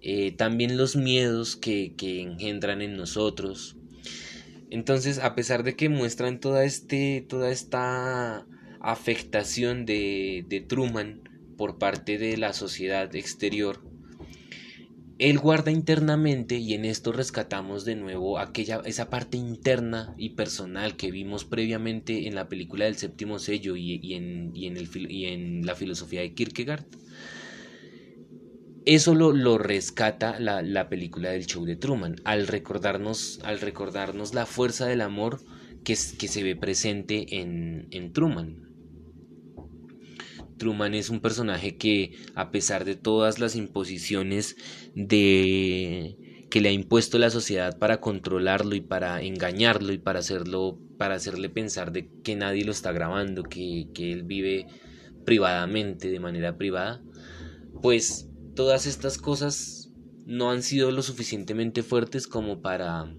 Eh, 0.00 0.32
también 0.32 0.76
los 0.76 0.96
miedos 0.96 1.56
que, 1.56 1.94
que 1.96 2.22
engendran 2.22 2.80
en 2.80 2.96
nosotros. 2.96 3.76
Entonces, 4.70 5.18
a 5.18 5.34
pesar 5.34 5.62
de 5.62 5.76
que 5.76 5.88
muestran 5.88 6.40
toda, 6.40 6.64
este, 6.64 7.24
toda 7.28 7.50
esta 7.50 8.46
afectación 8.80 9.86
de, 9.86 10.64
Truman 10.68 11.22
por 11.56 11.78
parte 11.78 12.18
de 12.18 12.36
la 12.36 12.52
sociedad 12.52 13.14
exterior, 13.14 13.82
él 15.18 15.38
guarda 15.38 15.70
internamente 15.70 16.56
y 16.56 16.74
en 16.74 16.84
esto 16.84 17.10
rescatamos 17.10 17.86
de 17.86 17.96
nuevo 17.96 18.38
aquella 18.38 18.82
esa 18.84 19.08
parte 19.08 19.38
interna 19.38 20.14
y 20.18 20.30
personal 20.30 20.96
que 20.96 21.10
vimos 21.10 21.44
previamente 21.44 22.26
en 22.26 22.34
la 22.34 22.48
película 22.48 22.84
del 22.84 22.96
séptimo 22.96 23.38
sello 23.38 23.76
y, 23.76 24.14
en, 24.14 24.52
en, 24.54 24.76
el, 24.76 25.10
y 25.10 25.26
en, 25.26 25.64
la 25.64 25.74
filosofía 25.74 26.20
de 26.20 26.34
Kierkegaard. 26.34 26.84
Eso 28.84 29.14
lo, 29.14 29.32
lo 29.32 29.58
rescata 29.58 30.38
la, 30.38 30.62
la, 30.62 30.88
película 30.88 31.30
del 31.30 31.46
show 31.46 31.64
de 31.64 31.76
Truman, 31.76 32.16
al 32.24 32.46
recordarnos, 32.46 33.40
al 33.42 33.60
recordarnos 33.60 34.32
la 34.34 34.46
fuerza 34.46 34.86
del 34.86 35.00
amor 35.00 35.40
que, 35.82 35.96
que 36.18 36.28
se 36.28 36.42
ve 36.42 36.56
presente 36.56 37.40
en, 37.40 37.88
en 37.90 38.12
Truman. 38.12 38.65
Truman 40.56 40.94
es 40.94 41.10
un 41.10 41.20
personaje 41.20 41.76
que, 41.76 42.12
a 42.34 42.50
pesar 42.50 42.84
de 42.84 42.96
todas 42.96 43.38
las 43.38 43.56
imposiciones 43.56 44.56
de 44.94 46.16
que 46.50 46.60
le 46.60 46.68
ha 46.68 46.72
impuesto 46.72 47.18
la 47.18 47.30
sociedad 47.30 47.78
para 47.78 48.00
controlarlo 48.00 48.74
y 48.74 48.80
para 48.80 49.20
engañarlo 49.22 49.92
y 49.92 49.98
para 49.98 50.20
hacerlo, 50.20 50.78
para 50.96 51.16
hacerle 51.16 51.50
pensar 51.50 51.92
de 51.92 52.08
que 52.22 52.36
nadie 52.36 52.64
lo 52.64 52.72
está 52.72 52.92
grabando, 52.92 53.42
que, 53.42 53.88
que 53.92 54.12
él 54.12 54.22
vive 54.22 54.66
privadamente, 55.24 56.08
de 56.08 56.20
manera 56.20 56.56
privada, 56.56 57.02
pues 57.82 58.28
todas 58.54 58.86
estas 58.86 59.18
cosas 59.18 59.90
no 60.24 60.50
han 60.50 60.62
sido 60.62 60.90
lo 60.92 61.02
suficientemente 61.02 61.82
fuertes 61.82 62.26
como 62.26 62.62
para 62.62 63.12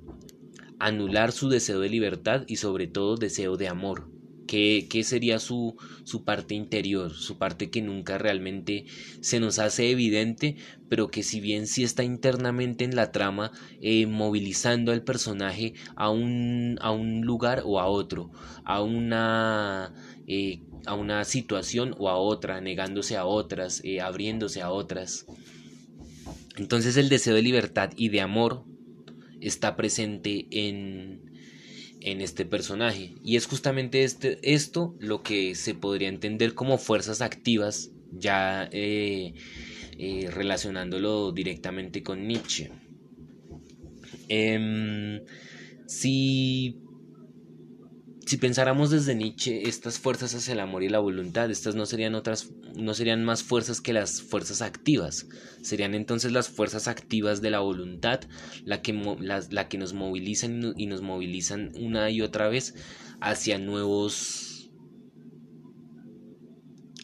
anular 0.80 1.32
su 1.32 1.50
deseo 1.50 1.80
de 1.80 1.90
libertad 1.90 2.44
y 2.48 2.58
sobre 2.58 2.88
todo 2.88 3.18
deseo 3.18 3.58
de 3.58 3.68
amor 3.68 4.17
qué, 4.48 4.88
sería 5.04 5.40
su, 5.40 5.76
su, 6.04 6.24
parte 6.24 6.56
interior, 6.56 7.14
su 7.14 7.38
parte 7.38 7.70
que 7.70 7.82
nunca 7.82 8.18
realmente 8.18 8.86
se 9.22 9.40
nos 9.40 9.60
hace 9.60 9.92
evidente, 9.92 10.56
pero 10.90 11.10
que 11.10 11.22
si 11.22 11.40
bien 11.40 11.68
sí 11.68 11.84
está 11.84 12.04
internamente 12.04 12.86
en 12.86 12.96
la 12.96 13.12
trama, 13.12 13.52
eh, 13.82 14.08
movilizando 14.08 14.92
al 14.92 15.04
personaje 15.04 15.74
a 15.96 16.10
un, 16.10 16.80
a 16.82 16.92
un 16.92 17.22
lugar 17.22 17.62
o 17.66 17.80
a 17.80 17.88
otro, 17.88 18.32
a 18.64 18.82
una... 18.82 19.94
Eh, 20.28 20.62
a 20.86 20.94
una 20.94 21.26
situación 21.26 21.94
o 22.00 22.08
a 22.08 22.16
otra, 22.16 22.62
negándose 22.62 23.18
a 23.18 23.26
otras, 23.26 23.82
eh, 23.84 24.00
abriéndose 24.00 24.62
a 24.62 24.72
otras. 24.72 25.26
Entonces 26.58 26.96
el 26.96 27.10
deseo 27.10 27.36
de 27.36 27.42
libertad 27.42 27.92
y 27.98 28.10
de 28.10 28.22
amor 28.22 28.64
está 29.42 29.76
presente 29.76 30.48
en, 30.50 31.37
en 32.02 32.22
este 32.22 32.46
personaje. 32.46 33.16
Y 33.24 33.36
es 33.36 33.46
justamente 33.46 34.04
este, 34.04 34.40
esto 34.42 34.96
lo 35.00 35.24
que 35.24 35.56
se 35.56 35.74
podría 35.74 36.10
entender 36.10 36.54
como 36.54 36.78
fuerzas 36.78 37.22
activas, 37.22 37.92
ya 38.12 38.70
eh, 38.72 39.34
eh, 39.98 40.30
relacionándolo 40.32 41.32
directamente 41.32 42.04
con 42.04 42.28
Nietzsche. 42.28 42.72
Em, 44.30 45.22
si 45.86 46.78
si 48.28 48.36
pensáramos 48.36 48.90
desde 48.90 49.16
Nietzsche, 49.16 49.70
estas 49.70 50.00
fuerzas 50.00 50.36
hacia 50.36 50.52
el 50.52 50.60
amor 50.60 50.84
y 50.84 50.90
la 50.90 51.00
voluntad, 51.00 51.50
estas 51.50 51.76
no 51.76 51.86
serían 51.86 52.14
otras, 52.14 52.50
no 52.76 52.94
serían 52.94 53.24
más 53.24 53.42
fuerzas 53.42 53.80
que 53.80 53.94
las 53.94 54.22
fuerzas 54.22 54.62
activas. 54.62 55.28
Serían 55.62 55.96
entonces 55.96 56.34
las 56.34 56.50
fuerzas 56.50 56.90
activas 56.90 57.42
de 57.42 57.52
la 57.52 57.60
voluntad, 57.60 58.20
la 58.66 58.82
que, 58.82 58.92
la, 59.22 59.70
que 59.70 59.78
nos 59.78 59.94
movilizan 59.94 60.74
y 60.76 60.88
nos 60.88 61.02
movilizan 61.02 61.72
una 61.80 62.10
y 62.10 62.22
otra 62.22 62.50
vez 62.50 62.76
hacia 63.22 63.60
nuevos 63.60 64.54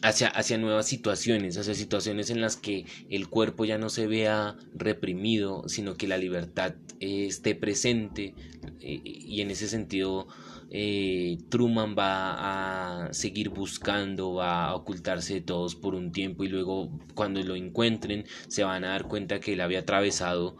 Hacia, 0.02 0.28
hacia, 0.28 0.58
nuevas 0.58 0.86
situaciones, 0.86 1.56
hacia 1.56 1.74
situaciones 1.74 2.28
en 2.28 2.42
las 2.42 2.58
que 2.58 2.84
el 3.08 3.30
cuerpo 3.30 3.64
ya 3.64 3.78
no 3.78 3.88
se 3.88 4.06
vea 4.06 4.54
reprimido, 4.74 5.66
sino 5.66 5.94
que 5.94 6.06
la 6.06 6.18
libertad 6.18 6.74
eh, 7.00 7.24
esté 7.24 7.54
presente 7.54 8.34
eh, 8.80 9.00
y 9.02 9.40
en 9.40 9.50
ese 9.50 9.66
sentido 9.66 10.28
eh, 10.76 11.38
Truman 11.50 11.94
va 11.96 13.06
a 13.06 13.12
seguir 13.12 13.50
buscando, 13.50 14.34
va 14.34 14.64
a 14.64 14.74
ocultarse 14.74 15.34
de 15.34 15.40
todos 15.40 15.76
por 15.76 15.94
un 15.94 16.10
tiempo 16.10 16.42
y 16.42 16.48
luego 16.48 16.90
cuando 17.14 17.40
lo 17.44 17.54
encuentren 17.54 18.24
se 18.48 18.64
van 18.64 18.84
a 18.84 18.88
dar 18.88 19.04
cuenta 19.04 19.38
que 19.38 19.52
él 19.52 19.60
había 19.60 19.78
atravesado 19.78 20.56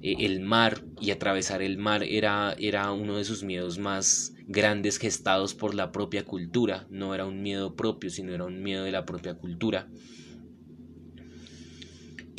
eh, 0.00 0.14
el 0.20 0.38
mar 0.38 0.84
y 1.00 1.10
atravesar 1.10 1.60
el 1.60 1.76
mar 1.76 2.04
era, 2.04 2.54
era 2.56 2.92
uno 2.92 3.16
de 3.16 3.24
sus 3.24 3.42
miedos 3.42 3.80
más 3.80 4.32
grandes 4.46 4.98
gestados 4.98 5.54
por 5.54 5.74
la 5.74 5.90
propia 5.90 6.24
cultura, 6.24 6.86
no 6.88 7.12
era 7.12 7.26
un 7.26 7.42
miedo 7.42 7.74
propio, 7.74 8.10
sino 8.10 8.32
era 8.32 8.44
un 8.44 8.62
miedo 8.62 8.84
de 8.84 8.92
la 8.92 9.06
propia 9.06 9.34
cultura. 9.34 9.88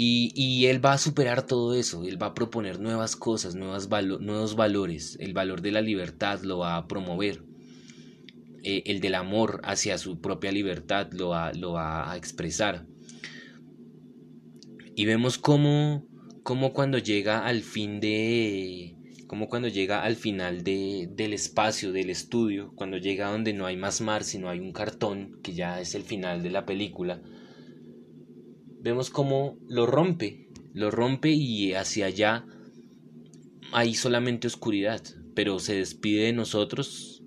Y, 0.02 0.66
él 0.68 0.84
va 0.84 0.94
a 0.94 0.98
superar 0.98 1.46
todo 1.46 1.76
eso, 1.76 2.06
él 2.06 2.22
va 2.22 2.28
a 2.28 2.34
proponer 2.34 2.80
nuevas 2.80 3.18
cosas, 3.18 3.56
nuevos 3.56 3.90
valores, 3.90 5.18
el 5.20 5.34
valor 5.34 5.62
de 5.62 5.74
la 5.74 5.82
libertad 5.82 6.42
lo 6.42 6.60
va 6.60 6.78
a 6.78 6.88
promover, 6.88 7.44
eh, 8.64 8.84
el 8.86 9.02
del 9.02 9.16
amor 9.16 9.60
hacia 9.66 9.98
su 9.98 10.22
propia 10.22 10.54
libertad 10.54 11.12
lo 11.12 11.28
va, 11.30 11.52
lo 11.52 11.74
va 11.74 12.10
a 12.10 12.16
expresar. 12.16 12.86
Y 14.96 15.04
vemos 15.04 15.38
cómo, 15.38 16.08
cómo 16.44 16.72
cuando 16.72 16.98
llega 16.98 17.46
al 17.46 17.62
fin 17.62 18.00
de, 18.00 18.96
como 19.28 19.50
cuando 19.50 19.68
llega 19.68 20.02
al 20.04 20.16
final 20.16 20.64
de, 20.64 21.10
del 21.12 21.34
espacio, 21.34 21.92
del 21.92 22.10
estudio, 22.10 22.72
cuando 22.74 22.96
llega 22.96 23.32
donde 23.32 23.52
no 23.52 23.66
hay 23.66 23.76
más 23.76 24.00
mar, 24.00 24.24
sino 24.24 24.48
hay 24.48 24.62
un 24.62 24.72
cartón, 24.72 25.42
que 25.44 25.54
ya 25.54 25.82
es 25.82 25.94
el 25.94 26.04
final 26.04 26.42
de 26.42 26.52
la 26.52 26.66
película, 26.66 27.22
vemos 28.82 29.10
cómo 29.10 29.58
lo 29.68 29.86
rompe, 29.86 30.48
lo 30.74 30.92
rompe 30.92 31.30
y 31.30 31.74
hacia 31.74 32.08
allá 32.08 32.46
hay 33.72 33.94
solamente 33.94 34.48
oscuridad, 34.48 35.02
pero 35.36 35.60
se 35.60 35.76
despide 35.76 36.24
de 36.24 36.34
nosotros 36.34 37.24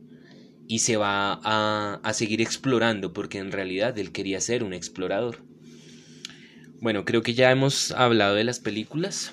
y 0.69 0.81
se 0.81 0.97
va 0.97 1.41
a, 1.43 2.01
a 2.03 2.13
seguir 2.15 2.41
explorando 2.41 3.13
porque 3.13 3.39
en 3.39 3.53
realidad 3.53 3.99
él 3.99 4.13
quería 4.13 4.41
ser 4.41 4.65
un 4.65 4.73
explorador. 4.73 5.45
Bueno, 6.81 7.05
creo 7.05 7.23
que 7.23 7.35
ya 7.35 7.51
hemos 7.53 7.93
hablado 7.93 8.35
de 8.35 8.43
las 8.43 8.59
películas. 8.59 9.33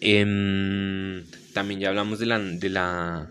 Em, 0.00 1.24
también 1.54 1.80
ya 1.80 1.88
hablamos 1.88 2.18
de 2.18 2.26
la, 2.26 2.38
de 2.38 2.68
la 2.68 3.30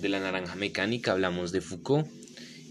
de 0.00 0.08
la 0.08 0.20
naranja 0.20 0.54
mecánica, 0.56 1.12
hablamos 1.12 1.52
de 1.52 1.60
Foucault 1.60 2.08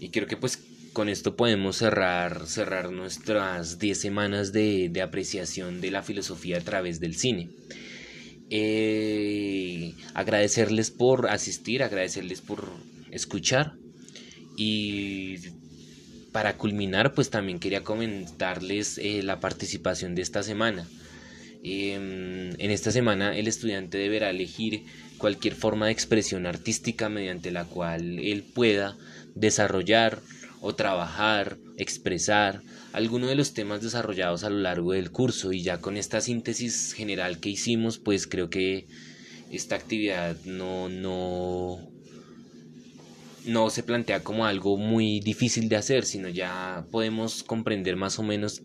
y 0.00 0.10
creo 0.10 0.26
que 0.26 0.36
pues 0.36 0.58
con 0.94 1.10
esto 1.10 1.36
podemos 1.36 1.76
cerrar, 1.76 2.46
cerrar 2.46 2.90
nuestras 2.90 3.78
10 3.78 4.00
semanas 4.00 4.52
de, 4.52 4.88
de, 4.88 5.02
apreciación 5.02 5.82
de 5.82 5.90
la 5.90 6.02
filosofía 6.02 6.56
a 6.56 6.60
través 6.60 7.00
del 7.00 7.16
cine. 7.16 7.50
Eh, 8.48 9.94
agradecerles 10.14 10.90
por 10.90 11.28
asistir, 11.28 11.82
agradecerles 11.82 12.40
por 12.40 12.70
escuchar 13.10 13.74
y 14.56 15.38
para 16.30 16.56
culminar 16.56 17.14
pues 17.14 17.30
también 17.30 17.58
quería 17.58 17.82
comentarles 17.82 18.98
eh, 18.98 19.22
la 19.22 19.40
participación 19.40 20.14
de 20.14 20.22
esta 20.22 20.42
semana. 20.42 20.86
Em, 21.62 22.50
en 22.58 22.70
esta 22.70 22.92
semana 22.92 23.36
el 23.36 23.48
estudiante 23.48 23.98
deberá 23.98 24.30
elegir 24.30 24.84
cualquier 25.18 25.54
forma 25.54 25.86
de 25.86 25.92
expresión 25.92 26.46
artística 26.46 27.08
mediante 27.08 27.50
la 27.50 27.64
cual 27.64 28.18
él 28.18 28.42
pueda 28.42 28.96
desarrollar 29.34 30.20
o 30.66 30.74
trabajar, 30.74 31.58
expresar 31.76 32.62
alguno 32.94 33.26
de 33.26 33.34
los 33.34 33.52
temas 33.52 33.82
desarrollados 33.82 34.44
a 34.44 34.50
lo 34.50 34.60
largo 34.60 34.92
del 34.92 35.10
curso 35.10 35.52
y 35.52 35.60
ya 35.60 35.78
con 35.78 35.98
esta 35.98 36.22
síntesis 36.22 36.94
general 36.94 37.38
que 37.38 37.50
hicimos 37.50 37.98
pues 37.98 38.26
creo 38.26 38.48
que 38.48 38.86
esta 39.50 39.74
actividad 39.74 40.36
no 40.46 40.88
no 40.88 41.86
no 43.44 43.68
se 43.68 43.82
plantea 43.82 44.24
como 44.24 44.46
algo 44.46 44.78
muy 44.78 45.20
difícil 45.20 45.68
de 45.68 45.76
hacer 45.76 46.06
sino 46.06 46.30
ya 46.30 46.86
podemos 46.90 47.42
comprender 47.42 47.96
más 47.96 48.18
o 48.18 48.22
menos 48.22 48.62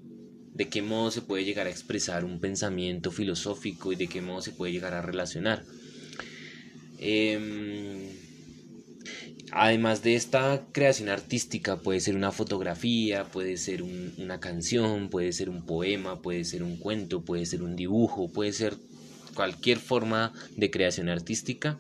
de 0.54 0.70
qué 0.70 0.82
modo 0.82 1.12
se 1.12 1.22
puede 1.22 1.44
llegar 1.44 1.68
a 1.68 1.70
expresar 1.70 2.24
un 2.24 2.40
pensamiento 2.40 3.12
filosófico 3.12 3.92
y 3.92 3.98
de 3.98 4.08
qué 4.08 4.22
modo 4.22 4.42
se 4.42 4.52
puede 4.52 4.72
llegar 4.72 4.94
a 4.94 5.02
relacionar. 5.02 5.64
Em, 6.98 7.69
además 9.52 10.04
de 10.04 10.16
esta 10.16 10.64
creación 10.72 11.10
artística, 11.10 11.78
puede 11.78 12.00
ser 12.00 12.16
una 12.16 12.32
fotografía, 12.32 13.26
puede 13.26 13.58
ser 13.58 13.84
una 13.84 14.40
canción, 14.40 15.10
puede 15.10 15.34
ser 15.34 15.50
un 15.50 15.66
poema, 15.66 16.22
puede 16.22 16.44
ser 16.46 16.64
un 16.64 16.78
cuento, 16.78 17.22
puede 17.22 17.46
ser 17.46 17.64
un 17.64 17.76
dibujo, 17.76 18.30
puede 18.30 18.54
ser 18.54 18.76
cualquier 19.34 19.78
forma 19.78 20.34
de 20.56 20.70
creación 20.70 21.10
artística. 21.10 21.80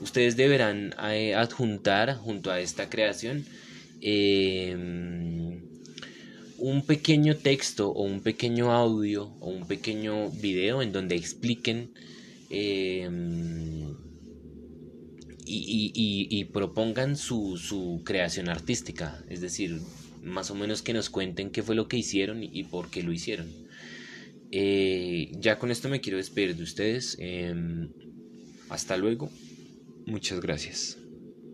Ustedes 0.00 0.36
deberán 0.36 0.94
eh, 1.10 1.34
adjuntar 1.34 2.16
junto 2.16 2.50
a 2.50 2.60
esta 2.60 2.88
creación 2.88 3.44
em, 4.00 5.60
un 6.58 6.82
pequeño 6.86 7.36
texto 7.36 7.90
o 7.90 8.02
un 8.02 8.20
pequeño 8.20 8.72
audio 8.72 9.32
o 9.40 9.48
un 9.48 9.66
pequeño 9.66 10.30
video 10.30 10.82
en 10.82 10.92
donde 10.92 11.16
expliquen 11.16 11.90
em, 12.50 13.87
y, 15.48 16.44
propongan 16.52 17.16
su, 17.16 18.02
creación 18.04 18.48
artística, 18.48 19.22
es 19.28 19.40
decir, 19.40 19.80
más 20.22 20.50
o 20.50 20.54
menos 20.54 20.82
que 20.82 20.92
nos 20.92 21.10
cuenten 21.10 21.50
qué 21.50 21.62
fue 21.62 21.74
lo 21.74 21.88
que 21.88 21.96
hicieron 21.96 22.42
y, 22.42 22.64
por 22.64 22.90
qué 22.90 23.02
lo 23.02 23.12
hicieron. 23.12 23.48
Eh, 24.50 25.30
ya 25.38 25.58
con 25.58 25.70
esto 25.70 25.88
me 25.88 26.00
quiero 26.00 26.18
despedir 26.18 26.56
de 26.56 26.62
ustedes. 26.62 27.16
Em, 27.20 27.90
hasta 28.68 28.96
luego. 28.96 29.30
Muchas 30.06 30.40
gracias. 30.40 30.97